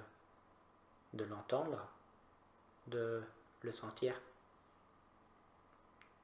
de 1.13 1.26
l'entendre, 1.26 1.88
de 2.88 3.21
le 3.62 3.71
sentir. 3.71 4.19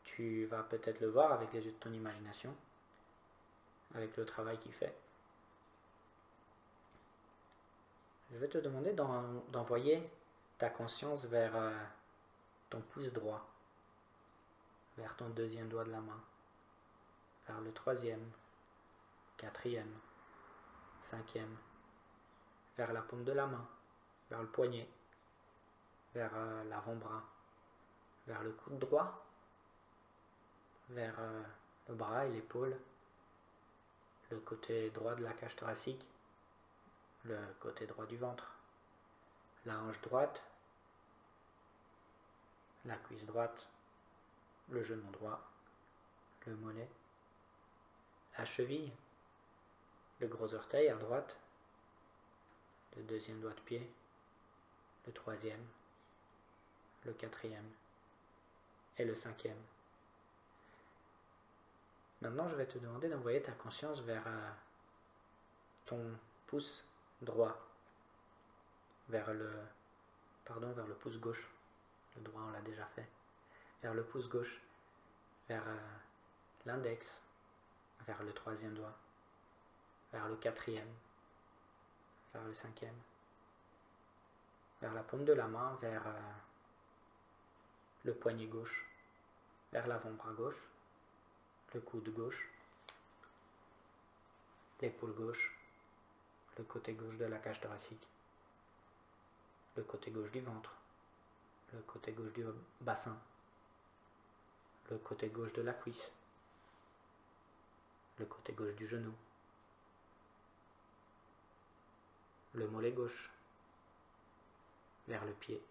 Tu 0.03 0.45
vas 0.45 0.63
peut-être 0.63 0.99
le 0.99 1.07
voir 1.07 1.31
avec 1.31 1.53
les 1.53 1.61
yeux 1.63 1.71
de 1.71 1.77
ton 1.77 1.93
imagination, 1.93 2.55
avec 3.93 4.15
le 4.17 4.25
travail 4.25 4.57
qu'il 4.57 4.73
fait. 4.73 4.95
Je 8.31 8.37
vais 8.37 8.47
te 8.47 8.57
demander 8.57 8.93
d'envoyer 8.93 10.07
ta 10.57 10.69
conscience 10.69 11.25
vers 11.25 11.55
euh, 11.55 11.71
ton 12.69 12.81
pouce 12.81 13.11
droit, 13.13 13.47
vers 14.97 15.15
ton 15.15 15.29
deuxième 15.29 15.69
doigt 15.69 15.83
de 15.83 15.91
la 15.91 16.01
main, 16.01 16.21
vers 17.47 17.61
le 17.61 17.71
troisième, 17.71 18.31
quatrième, 19.37 19.93
cinquième, 20.99 21.55
vers 22.77 22.93
la 22.93 23.01
paume 23.01 23.23
de 23.23 23.31
la 23.31 23.47
main, 23.47 23.67
vers 24.29 24.41
le 24.41 24.47
poignet, 24.47 24.87
vers 26.13 26.31
euh, 26.35 26.63
l'avant-bras, 26.65 27.23
vers 28.27 28.43
le 28.43 28.51
coude 28.51 28.77
droit, 28.77 29.25
vers 30.89 31.15
euh, 31.19 31.43
le 31.87 31.95
bras 31.95 32.25
et 32.25 32.29
l'épaule, 32.29 32.77
le 34.29 34.39
côté 34.39 34.91
droit 34.91 35.15
de 35.15 35.23
la 35.23 35.33
cage 35.33 35.55
thoracique, 35.55 36.05
le 37.25 37.37
côté 37.59 37.85
droit 37.85 38.05
du 38.05 38.17
ventre, 38.17 38.51
la 39.65 39.77
hanche 39.79 40.01
droite, 40.01 40.41
la 42.85 42.95
cuisse 42.97 43.25
droite, 43.25 43.67
le 44.69 44.83
genou 44.83 45.09
droit, 45.11 45.41
le 46.45 46.55
mollet, 46.55 46.89
la 48.37 48.45
cheville, 48.45 48.91
le 50.19 50.27
gros 50.27 50.53
orteil 50.53 50.89
à 50.89 50.95
droite, 50.95 51.35
le 52.95 53.03
deuxième 53.03 53.39
doigt 53.39 53.53
de 53.53 53.61
pied, 53.61 53.91
le 55.05 55.13
troisième, 55.13 55.65
le 57.05 57.13
quatrième 57.13 57.69
et 58.97 59.05
le 59.05 59.15
cinquième. 59.15 59.61
Maintenant, 62.21 62.49
je 62.49 62.55
vais 62.55 62.65
te 62.65 62.77
demander 62.77 63.07
d'envoyer 63.07 63.41
ta 63.41 63.53
conscience 63.53 64.01
vers 64.01 64.23
euh, 64.27 64.51
ton 65.85 66.17
pouce 66.47 66.85
droit, 67.21 67.57
vers 69.09 69.33
le, 69.33 69.51
pardon, 70.45 70.71
vers 70.71 70.87
le 70.87 70.95
pouce 70.95 71.19
gauche. 71.19 71.49
Le 72.15 72.23
droit, 72.23 72.41
on 72.47 72.51
l'a 72.51 72.61
déjà 72.61 72.85
fait. 72.85 73.07
Vers 73.81 73.93
le 73.93 74.03
pouce 74.03 74.29
gauche, 74.29 74.59
vers 75.47 75.67
euh, 75.67 75.77
l'index, 76.65 77.21
vers 78.05 78.21
le 78.23 78.33
troisième 78.33 78.73
doigt, 78.73 78.95
vers 80.11 80.27
le 80.27 80.35
quatrième, 80.35 80.93
vers 82.33 82.43
le 82.43 82.53
cinquième, 82.53 82.95
vers 84.81 84.93
la 84.93 85.03
paume 85.03 85.25
de 85.25 85.33
la 85.33 85.47
main, 85.47 85.77
vers 85.81 86.05
euh, 86.07 86.31
le 88.03 88.13
poignet 88.13 88.47
gauche, 88.47 88.85
vers 89.71 89.87
l'avant-bras 89.87 90.33
gauche, 90.33 90.67
le 91.73 91.81
coude 91.81 92.09
gauche, 92.13 92.49
l'épaule 94.81 95.13
gauche, 95.13 95.58
le 96.59 96.65
côté 96.65 96.91
gauche 96.91 97.15
de 97.15 97.23
la 97.23 97.37
cage 97.37 97.61
thoracique, 97.61 98.05
le 99.77 99.83
côté 99.83 100.11
gauche 100.11 100.29
du 100.29 100.41
ventre, 100.41 100.75
le 101.71 101.79
côté 101.83 102.11
gauche 102.11 102.33
du 102.33 102.43
bassin, 102.81 103.17
le 104.91 104.97
côté 104.97 105.29
gauche 105.29 105.53
de 105.53 105.61
la 105.61 105.71
cuisse, 105.71 106.11
le 108.17 108.25
côté 108.25 108.51
gauche 108.51 108.75
du 108.75 108.85
genou, 108.85 109.13
le 112.55 112.67
mollet 112.67 112.91
gauche, 112.91 113.31
vers 115.07 115.23
le 115.23 115.31
pied, 115.31 115.63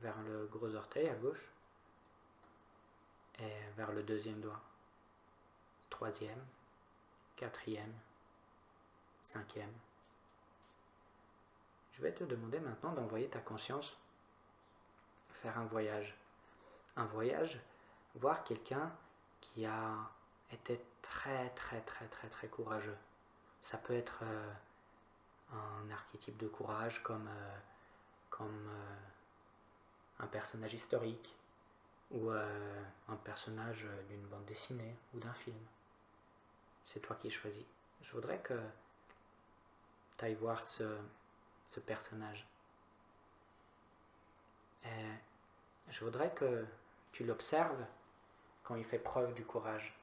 vers 0.00 0.18
le 0.22 0.46
gros 0.46 0.74
orteil 0.74 1.10
à 1.10 1.14
gauche 1.14 1.46
et 3.38 3.52
vers 3.76 3.92
le 3.92 4.02
deuxième 4.02 4.40
doigt, 4.40 4.62
troisième, 5.90 6.42
quatrième, 7.36 7.92
cinquième. 9.28 9.72
Je 11.92 12.02
vais 12.02 12.12
te 12.12 12.24
demander 12.24 12.60
maintenant 12.60 12.92
d'envoyer 12.92 13.28
ta 13.28 13.40
conscience 13.40 13.98
faire 15.42 15.58
un 15.58 15.66
voyage. 15.66 16.16
Un 16.96 17.04
voyage, 17.04 17.60
voir 18.14 18.42
quelqu'un 18.42 18.90
qui 19.40 19.66
a 19.66 19.94
été 20.52 20.82
très 21.02 21.50
très 21.50 21.80
très 21.82 22.08
très 22.08 22.28
très 22.28 22.48
courageux. 22.48 22.96
Ça 23.62 23.76
peut 23.76 23.94
être 23.94 24.20
euh, 24.22 24.52
un 25.52 25.90
archétype 25.90 26.38
de 26.38 26.48
courage 26.48 27.02
comme, 27.02 27.28
euh, 27.28 27.58
comme 28.30 28.66
euh, 28.68 28.96
un 30.20 30.26
personnage 30.26 30.72
historique 30.74 31.36
ou 32.10 32.30
un 32.30 33.16
personnage 33.22 33.86
d'une 34.08 34.26
bande 34.28 34.46
dessinée 34.46 34.96
ou 35.12 35.18
d'un 35.18 35.34
film. 35.34 35.58
C'est 36.86 37.00
toi 37.00 37.14
qui 37.16 37.30
choisis. 37.30 37.66
Je 38.00 38.12
voudrais 38.12 38.38
que 38.38 38.58
tu 40.18 40.34
voir 40.34 40.64
ce, 40.64 40.84
personnage. 41.86 42.46
Et 44.84 44.88
je 45.90 46.04
voudrais 46.04 46.32
que 46.34 46.66
tu 47.12 47.24
l'observes 47.24 47.84
quand 48.64 48.74
il 48.74 48.84
fait 48.84 48.98
preuve 48.98 49.32
du 49.34 49.44
courage. 49.44 49.94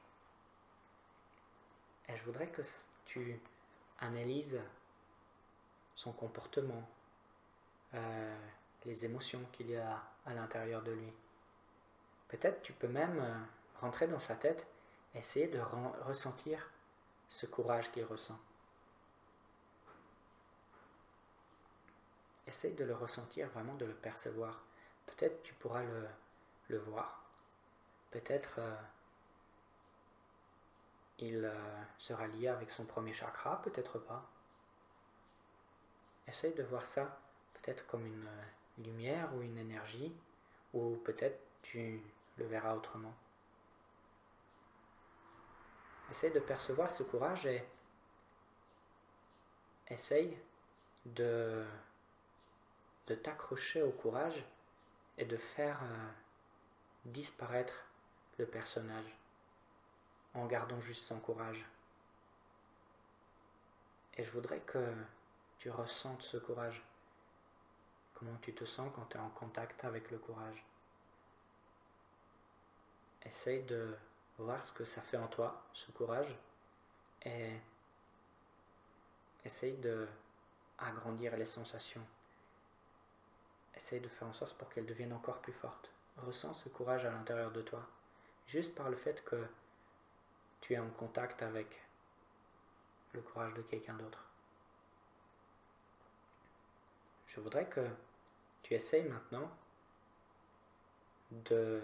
Et 2.08 2.16
je 2.16 2.22
voudrais 2.24 2.48
que 2.48 2.62
tu 3.04 3.38
analyses 4.00 4.60
son 5.94 6.12
comportement, 6.12 6.88
euh, 7.94 8.36
les 8.84 9.04
émotions 9.04 9.44
qu'il 9.52 9.70
y 9.70 9.76
a 9.76 10.02
à 10.24 10.34
l'intérieur 10.34 10.82
de 10.82 10.92
lui. 10.92 11.12
Peut-être 12.28 12.62
tu 12.62 12.72
peux 12.72 12.88
même 12.88 13.18
euh, 13.20 13.80
rentrer 13.80 14.06
dans 14.06 14.20
sa 14.20 14.36
tête, 14.36 14.66
essayer 15.14 15.48
de 15.48 15.60
ressentir 16.04 16.70
ce 17.28 17.46
courage 17.46 17.90
qu'il 17.92 18.04
ressent. 18.04 18.38
Essaye 22.46 22.74
de 22.74 22.84
le 22.84 22.94
ressentir, 22.94 23.48
vraiment 23.50 23.74
de 23.74 23.84
le 23.84 23.94
percevoir. 23.94 24.62
Peut-être 25.06 25.42
tu 25.42 25.54
pourras 25.54 25.82
le, 26.68 26.78
voir. 26.78 27.24
Peut-être 28.10 28.56
euh, 28.58 28.76
il 31.18 31.44
euh, 31.44 31.82
sera 31.98 32.26
lié 32.26 32.48
avec 32.48 32.70
son 32.70 32.84
premier 32.84 33.12
chakra, 33.12 33.60
peut-être 33.62 33.98
pas. 33.98 34.28
Essaye 36.26 36.54
de 36.54 36.62
voir 36.62 36.84
ça 36.86 37.18
peut-être 37.66 37.86
comme 37.86 38.06
une 38.06 38.26
euh, 38.26 38.82
lumière 38.84 39.34
ou 39.34 39.42
une 39.42 39.58
énergie, 39.58 40.12
ou 40.72 40.96
peut-être 41.04 41.38
tu 41.62 42.00
le 42.36 42.46
verras 42.46 42.74
autrement. 42.74 43.14
Essaye 46.10 46.30
de 46.30 46.38
percevoir 46.38 46.90
ce 46.90 47.02
courage 47.02 47.46
et 47.46 47.64
essaye 49.88 50.38
de 51.04 51.64
de 53.06 53.14
t'accrocher 53.14 53.82
au 53.82 53.90
courage 53.90 54.44
et 55.18 55.24
de 55.24 55.36
faire 55.36 55.82
euh, 55.82 56.08
disparaître 57.04 57.86
le 58.38 58.46
personnage 58.46 59.16
en 60.34 60.46
gardant 60.46 60.80
juste 60.80 61.04
son 61.04 61.18
courage. 61.18 61.64
Et 64.16 64.24
je 64.24 64.30
voudrais 64.30 64.60
que 64.60 64.94
tu 65.58 65.70
ressentes 65.70 66.22
ce 66.22 66.36
courage. 66.36 66.82
Comment 68.14 68.36
tu 68.40 68.54
te 68.54 68.64
sens 68.64 68.90
quand 68.94 69.06
tu 69.06 69.16
es 69.16 69.20
en 69.20 69.30
contact 69.30 69.84
avec 69.84 70.10
le 70.10 70.18
courage. 70.18 70.64
Essaye 73.24 73.62
de 73.64 73.96
voir 74.38 74.62
ce 74.62 74.72
que 74.72 74.84
ça 74.84 75.02
fait 75.02 75.16
en 75.16 75.26
toi, 75.28 75.62
ce 75.72 75.90
courage, 75.92 76.34
et 77.24 77.52
essaye 79.44 79.76
de 79.78 80.06
agrandir 80.78 81.36
les 81.36 81.46
sensations. 81.46 82.06
Essaye 83.76 84.00
de 84.00 84.08
faire 84.08 84.28
en 84.28 84.32
sorte 84.32 84.56
pour 84.56 84.68
qu'elle 84.70 84.86
devienne 84.86 85.12
encore 85.12 85.40
plus 85.40 85.52
forte. 85.52 85.90
Ressens 86.16 86.54
ce 86.54 86.68
courage 86.68 87.04
à 87.04 87.10
l'intérieur 87.10 87.50
de 87.50 87.60
toi, 87.60 87.86
juste 88.46 88.74
par 88.74 88.88
le 88.88 88.96
fait 88.96 89.22
que 89.24 89.46
tu 90.60 90.72
es 90.72 90.78
en 90.78 90.88
contact 90.90 91.42
avec 91.42 91.82
le 93.12 93.20
courage 93.20 93.54
de 93.54 93.62
quelqu'un 93.62 93.94
d'autre. 93.94 94.24
Je 97.26 97.40
voudrais 97.40 97.68
que 97.68 97.86
tu 98.62 98.74
essayes 98.74 99.04
maintenant 99.04 99.50
de 101.30 101.82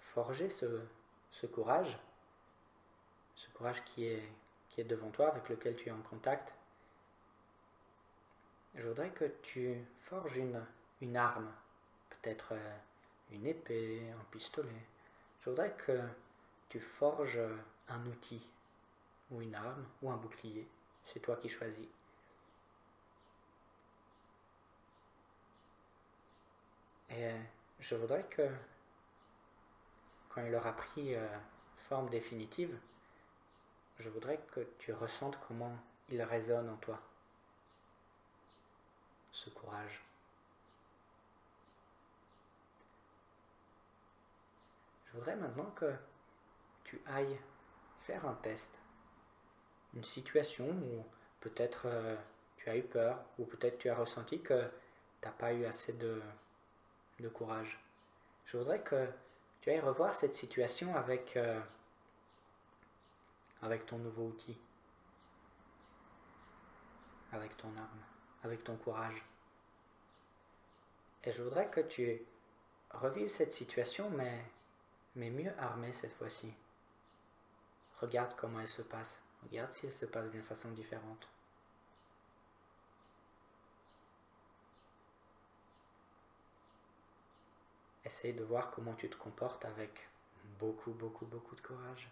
forger 0.00 0.48
ce, 0.48 0.66
courage, 1.52 1.98
ce 3.36 3.48
courage 3.50 3.84
qui 3.84 4.06
est 4.06 4.84
devant 4.84 5.10
toi, 5.10 5.28
avec 5.28 5.48
lequel 5.48 5.76
tu 5.76 5.88
es 5.88 5.92
en 5.92 6.00
contact. 6.00 6.54
Je 8.74 8.86
voudrais 8.86 9.10
que 9.10 9.24
tu 9.42 9.84
forges 10.04 10.36
une, 10.36 10.64
une 11.00 11.16
arme, 11.16 11.50
peut-être 12.10 12.52
euh, 12.52 12.76
une 13.30 13.46
épée, 13.46 14.10
un 14.10 14.24
pistolet. 14.30 14.86
Je 15.40 15.50
voudrais 15.50 15.74
que 15.74 16.00
tu 16.68 16.80
forges 16.80 17.40
un 17.88 18.06
outil, 18.06 18.50
ou 19.30 19.40
une 19.40 19.54
arme, 19.54 19.86
ou 20.02 20.10
un 20.10 20.16
bouclier. 20.16 20.66
C'est 21.04 21.20
toi 21.20 21.36
qui 21.36 21.48
choisis. 21.48 21.88
Et 27.10 27.32
je 27.80 27.94
voudrais 27.94 28.24
que, 28.24 28.48
quand 30.28 30.44
il 30.44 30.54
aura 30.54 30.72
pris 30.72 31.14
euh, 31.14 31.26
forme 31.88 32.10
définitive, 32.10 32.78
je 33.98 34.10
voudrais 34.10 34.38
que 34.52 34.60
tu 34.78 34.92
ressentes 34.92 35.38
comment 35.48 35.76
il 36.10 36.22
résonne 36.22 36.68
en 36.68 36.76
toi, 36.76 37.00
ce 39.32 39.50
courage. 39.50 40.07
Voudrais 45.18 45.36
maintenant 45.36 45.70
que 45.74 45.92
tu 46.84 47.00
ailles 47.06 47.38
faire 48.02 48.24
un 48.24 48.34
test, 48.34 48.78
une 49.94 50.04
situation 50.04 50.68
où 50.68 51.04
peut-être 51.40 51.86
euh, 51.86 52.16
tu 52.56 52.70
as 52.70 52.76
eu 52.76 52.84
peur, 52.84 53.18
ou 53.38 53.44
peut-être 53.44 53.78
tu 53.78 53.88
as 53.88 53.96
ressenti 53.96 54.40
que 54.40 54.62
tu 55.20 55.26
n'as 55.26 55.32
pas 55.32 55.52
eu 55.52 55.64
assez 55.64 55.92
de, 55.94 56.22
courage. 57.34 57.80
Je 58.46 58.56
voudrais 58.56 58.80
que 58.80 59.08
tu 59.60 59.70
ailles 59.70 59.80
revoir 59.80 60.14
cette 60.14 60.34
situation 60.34 60.94
avec, 60.94 61.36
euh, 61.36 61.60
avec 63.60 63.86
ton 63.86 63.98
nouveau 63.98 64.28
outil, 64.28 64.56
avec 67.32 67.56
ton 67.56 67.76
arme, 67.76 68.04
avec 68.44 68.62
ton 68.62 68.76
courage. 68.76 69.20
Et 71.24 71.32
je 71.32 71.42
voudrais 71.42 71.68
que 71.68 71.80
tu 71.80 72.22
revives 72.92 73.28
cette 73.28 73.52
situation, 73.52 74.10
mais 74.10 74.44
mais 75.18 75.30
mieux 75.30 75.52
armée 75.58 75.92
cette 75.92 76.14
fois-ci. 76.14 76.50
Regarde 78.00 78.34
comment 78.36 78.60
elle 78.60 78.68
se 78.68 78.82
passe. 78.82 79.20
Regarde 79.42 79.72
si 79.72 79.86
elle 79.86 79.92
se 79.92 80.06
passe 80.06 80.30
d'une 80.30 80.42
façon 80.42 80.70
différente. 80.70 81.28
essaye 88.04 88.32
de 88.32 88.42
voir 88.42 88.70
comment 88.70 88.94
tu 88.94 89.10
te 89.10 89.16
comportes 89.16 89.66
avec 89.66 90.08
beaucoup, 90.58 90.92
beaucoup, 90.92 91.26
beaucoup 91.26 91.54
de 91.54 91.60
courage. 91.60 92.08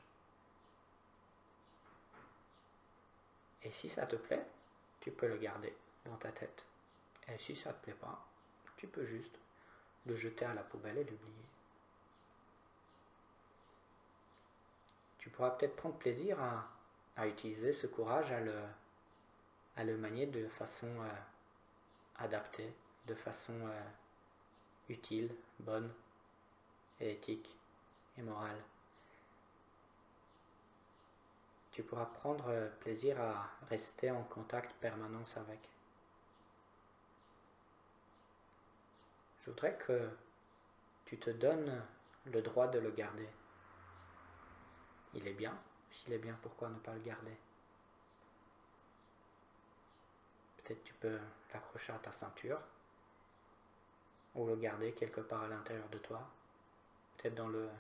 Et 3.62 3.72
si 3.72 3.88
ça 3.88 4.04
te 4.04 4.16
plaît, 4.16 4.46
tu 5.00 5.10
peux 5.10 5.26
le 5.26 5.38
garder 5.38 5.74
dans 6.04 6.16
ta 6.16 6.30
tête. 6.32 6.66
Et 7.28 7.38
si 7.38 7.56
ça 7.56 7.70
ne 7.70 7.74
te 7.76 7.84
plaît 7.84 7.94
pas, 7.94 8.22
tu 8.76 8.86
peux 8.86 9.06
juste 9.06 9.38
le 10.04 10.14
jeter 10.14 10.44
à 10.44 10.52
la 10.52 10.62
poubelle 10.62 10.98
et 10.98 11.04
l'oublier. 11.04 11.55
Tu 15.26 15.30
pourras 15.30 15.50
peut-être 15.50 15.74
prendre 15.74 15.96
plaisir 15.96 16.38
à, 17.16 17.26
utiliser 17.26 17.72
ce 17.72 17.88
courage, 17.88 18.30
à 18.30 18.38
le, 18.38 18.54
à 19.76 19.82
le 19.82 19.96
manier 19.96 20.26
de 20.26 20.46
façon 20.46 20.86
euh, 20.86 21.08
adaptée, 22.18 22.72
de 23.08 23.14
façon 23.16 23.54
euh, 23.54 23.82
utile, 24.88 25.34
bonne, 25.58 25.92
éthique 27.00 27.56
et 28.16 28.22
morale. 28.22 28.62
Tu 31.72 31.82
pourras 31.82 32.06
prendre 32.06 32.46
euh, 32.46 32.68
plaisir 32.78 33.20
à 33.20 33.50
rester 33.68 34.12
en 34.12 34.22
contact 34.22 34.76
permanent 34.76 35.24
avec. 35.34 35.58
Je 39.42 39.50
voudrais 39.50 39.76
que 39.76 40.08
tu 41.04 41.18
te 41.18 41.30
donnes 41.30 41.82
le 42.26 42.42
droit 42.42 42.68
de 42.68 42.78
le 42.78 42.92
garder. 42.92 43.28
Il 45.16 45.26
est 45.26 45.32
bien. 45.32 45.58
S'il 45.90 46.12
est 46.12 46.18
bien, 46.18 46.38
pourquoi 46.42 46.68
ne 46.68 46.78
pas 46.78 46.92
le 46.92 47.00
garder? 47.00 47.36
Peut-être 50.58 50.84
tu 50.84 50.92
peux 50.94 51.18
l'accrocher 51.52 51.92
à 51.92 51.98
ta 51.98 52.12
ceinture 52.12 52.60
ou 54.34 54.46
le 54.46 54.56
garder 54.56 54.92
quelque 54.92 55.22
part 55.22 55.42
à 55.42 55.48
l'intérieur 55.48 55.88
de 55.88 55.98
toi. 55.98 56.28
Peut-être 57.16 57.34
dans 57.34 57.48
le 57.48 57.70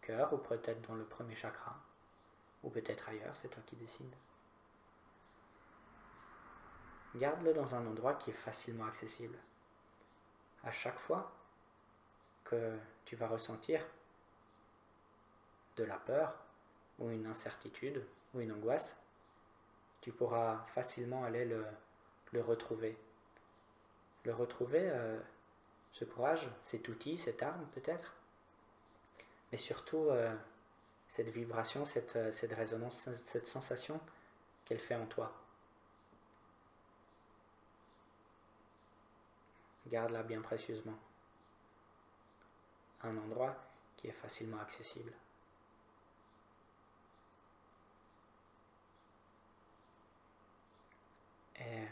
cœur 0.00 0.32
ou 0.32 0.38
peut-être 0.38 0.80
dans 0.88 0.96
le 0.96 1.04
premier 1.04 1.36
chakra 1.36 1.76
ou 2.64 2.70
peut-être 2.70 3.08
ailleurs, 3.08 3.36
c'est 3.36 3.48
toi 3.48 3.62
qui 3.64 3.76
décides. 3.76 4.14
Garde-le 7.14 7.54
dans 7.54 7.74
un 7.74 7.86
endroit 7.86 8.14
qui 8.14 8.30
est 8.30 8.34
facilement 8.34 8.86
accessible. 8.86 9.38
À 10.64 10.72
chaque 10.72 10.98
fois 10.98 11.30
que 12.44 12.78
tu 13.04 13.14
vas 13.14 13.28
ressentir 13.28 13.84
de 15.76 15.84
la 15.84 15.96
peur 15.96 16.34
ou 17.00 17.10
une 17.10 17.26
incertitude 17.26 18.04
ou 18.34 18.40
une 18.40 18.52
angoisse, 18.52 18.96
tu 20.00 20.12
pourras 20.12 20.64
facilement 20.74 21.24
aller 21.24 21.44
le, 21.44 22.40
retrouver. 22.42 22.96
Le 24.24 24.34
retrouver, 24.34 24.82
euh, 24.82 25.18
ce 25.92 26.04
courage, 26.04 26.48
cet 26.62 26.88
outil, 26.88 27.18
cette 27.18 27.42
arme 27.42 27.66
peut-être, 27.74 28.14
mais 29.50 29.58
surtout 29.58 30.08
euh, 30.10 30.34
cette 31.08 31.28
vibration, 31.28 31.84
euh, 32.16 32.30
cette 32.32 32.52
résonance, 32.52 33.08
cette 33.24 33.48
sensation 33.48 34.00
qu'elle 34.64 34.78
fait 34.78 34.94
en 34.94 35.06
toi. 35.06 35.32
Garde-la 39.88 40.22
bien 40.22 40.40
précieusement. 40.40 40.98
Un 43.02 43.16
endroit 43.16 43.56
qui 43.96 44.06
est 44.06 44.12
facilement 44.12 44.60
accessible. 44.60 45.12
Et 51.60 51.86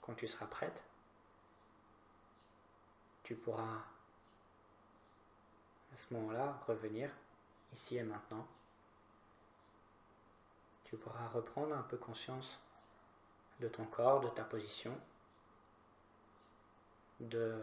quand 0.00 0.14
tu 0.14 0.26
seras 0.26 0.46
prête, 0.46 0.82
tu 3.22 3.34
pourras 3.34 3.84
à 5.92 5.96
ce 5.96 6.14
moment-là 6.14 6.60
revenir 6.66 7.10
ici 7.72 7.96
et 7.96 8.02
maintenant. 8.02 8.46
Tu 10.84 10.96
pourras 10.96 11.28
reprendre 11.28 11.76
un 11.76 11.82
peu 11.82 11.98
conscience 11.98 12.58
de 13.60 13.68
ton 13.68 13.84
corps, 13.84 14.20
de 14.20 14.28
ta 14.28 14.44
position, 14.44 14.98
de 17.20 17.62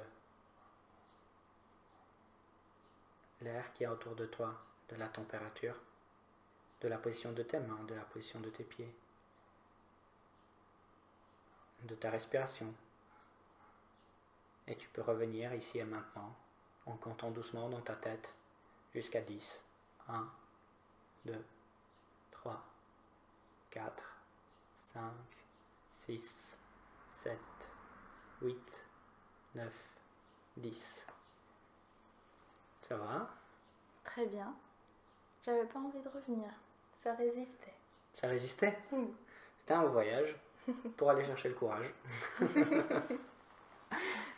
l'air 3.42 3.74
qui 3.74 3.84
est 3.84 3.88
autour 3.88 4.16
de 4.16 4.26
toi, 4.26 4.54
de 4.90 4.96
la 4.96 5.08
température, 5.08 5.76
de 6.82 6.88
la 6.88 6.98
position 6.98 7.32
de 7.32 7.44
tes 7.44 7.60
mains, 7.60 7.84
de 7.86 7.96
la 7.96 8.04
position 8.04 8.40
de 8.40 8.50
tes 8.50 8.64
pieds, 8.64 8.94
de 11.86 11.96
ta 11.96 12.10
respiration. 12.10 12.74
Et 14.68 14.76
tu 14.76 14.90
peux 14.90 15.02
revenir 15.02 15.54
ici 15.54 15.78
et 15.80 15.84
maintenant 15.84 16.36
en 16.86 16.98
comptant 16.98 17.32
doucement 17.32 17.70
dans 17.70 17.82
ta 17.82 17.96
tête 17.96 18.34
jusqu'à 18.94 19.22
10. 19.22 19.64
1, 20.08 20.28
2, 21.26 21.46
3, 22.32 22.64
4, 23.72 24.04
5, 24.76 25.02
6, 26.06 26.58
7, 27.12 27.40
8, 28.42 28.86
9, 29.56 29.74
10. 30.58 31.08
Ça 32.82 32.98
va? 32.98 33.30
Très 34.04 34.28
bien. 34.28 34.56
J'avais 35.44 35.66
pas 35.66 35.80
envie 35.80 36.02
de 36.02 36.10
revenir. 36.10 36.50
Ça 37.04 37.14
résistait. 37.16 37.74
Ça 38.14 38.28
résistait? 38.28 38.78
C'était 39.58 39.74
un 39.74 39.86
voyage 39.86 40.36
pour 40.98 41.10
aller 41.10 41.24
chercher 41.24 41.50
le 41.50 41.56
courage. 41.56 41.94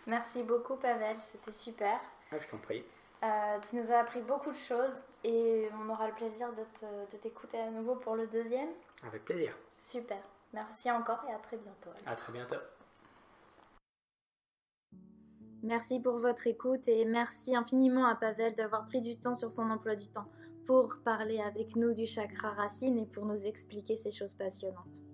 Merci 0.08 0.44
beaucoup 0.44 0.76
Pavel, 0.76 1.18
c'était 1.24 1.54
super. 1.54 2.00
Ah, 2.32 2.38
je 2.40 2.48
t'en 2.48 2.58
prie. 2.58 2.84
Euh, 3.24 3.60
tu 3.68 3.76
nous 3.76 3.92
as 3.92 3.98
appris 3.98 4.22
beaucoup 4.22 4.52
de 4.52 4.58
choses 4.58 5.04
et 5.24 5.70
on 5.82 5.90
aura 5.90 6.08
le 6.08 6.14
plaisir 6.14 6.50
de 6.54 7.18
t'écouter 7.18 7.60
à 7.60 7.72
nouveau 7.72 7.96
pour 7.96 8.16
le 8.16 8.28
deuxième. 8.28 8.70
Avec 9.06 9.26
plaisir. 9.26 9.54
Super. 9.82 10.22
Merci 10.54 10.92
encore 10.92 11.24
et 11.30 11.34
à 11.34 11.40
très 11.40 11.58
bientôt. 11.58 11.90
À 12.06 12.16
très 12.16 12.32
bientôt. 12.32 12.58
Merci 15.64 16.00
pour 16.00 16.20
votre 16.20 16.46
écoute 16.48 16.88
et 16.88 17.04
merci 17.06 17.56
infiniment 17.56 18.06
à 18.06 18.16
Pavel 18.16 18.56
d'avoir 18.56 18.86
pris 18.86 19.02
du 19.02 19.18
temps 19.18 19.36
sur 19.36 19.52
son 19.52 19.70
emploi 19.70 19.96
du 19.96 20.08
temps 20.08 20.30
pour 20.68 20.98
parler 21.04 21.40
avec 21.40 21.76
nous 21.76 21.94
du 21.94 22.06
chakra 22.06 22.52
racine 22.52 23.00
et 23.00 23.06
pour 23.06 23.26
nous 23.26 23.46
expliquer 23.46 23.96
ces 23.96 24.12
choses 24.12 24.36
passionnantes. 24.36 25.07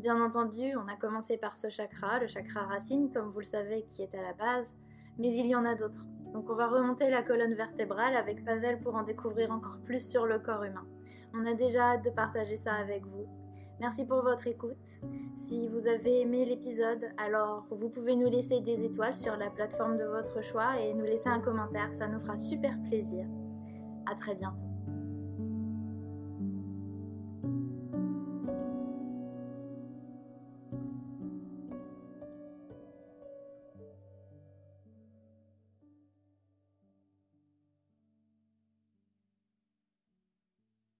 Bien 0.00 0.18
entendu, 0.24 0.74
on 0.76 0.88
a 0.88 0.96
commencé 0.96 1.36
par 1.36 1.58
ce 1.58 1.68
chakra, 1.68 2.20
le 2.20 2.26
chakra 2.26 2.62
racine, 2.62 3.12
comme 3.12 3.28
vous 3.32 3.40
le 3.40 3.44
savez, 3.44 3.84
qui 3.86 4.02
est 4.02 4.14
à 4.14 4.22
la 4.22 4.32
base, 4.32 4.72
mais 5.18 5.28
il 5.28 5.44
y 5.44 5.54
en 5.54 5.66
a 5.66 5.74
d'autres. 5.74 6.06
Donc 6.32 6.48
on 6.48 6.54
va 6.54 6.68
remonter 6.68 7.10
la 7.10 7.22
colonne 7.22 7.52
vertébrale 7.52 8.16
avec 8.16 8.42
Pavel 8.42 8.80
pour 8.80 8.94
en 8.94 9.02
découvrir 9.02 9.50
encore 9.50 9.78
plus 9.84 10.08
sur 10.08 10.24
le 10.24 10.38
corps 10.38 10.64
humain. 10.64 10.86
On 11.34 11.44
a 11.44 11.52
déjà 11.52 11.90
hâte 11.90 12.04
de 12.06 12.08
partager 12.08 12.56
ça 12.56 12.72
avec 12.72 13.04
vous. 13.04 13.26
Merci 13.78 14.06
pour 14.06 14.22
votre 14.22 14.46
écoute. 14.46 15.02
Si 15.36 15.68
vous 15.68 15.86
avez 15.86 16.22
aimé 16.22 16.46
l'épisode, 16.46 17.04
alors 17.18 17.66
vous 17.70 17.90
pouvez 17.90 18.16
nous 18.16 18.30
laisser 18.30 18.62
des 18.62 18.82
étoiles 18.82 19.16
sur 19.16 19.36
la 19.36 19.50
plateforme 19.50 19.98
de 19.98 20.04
votre 20.04 20.42
choix 20.42 20.80
et 20.80 20.94
nous 20.94 21.04
laisser 21.04 21.28
un 21.28 21.40
commentaire, 21.40 21.92
ça 21.92 22.08
nous 22.08 22.20
fera 22.20 22.38
super 22.38 22.74
plaisir. 22.88 23.26
À 24.10 24.14
très 24.14 24.34
bientôt. 24.34 24.69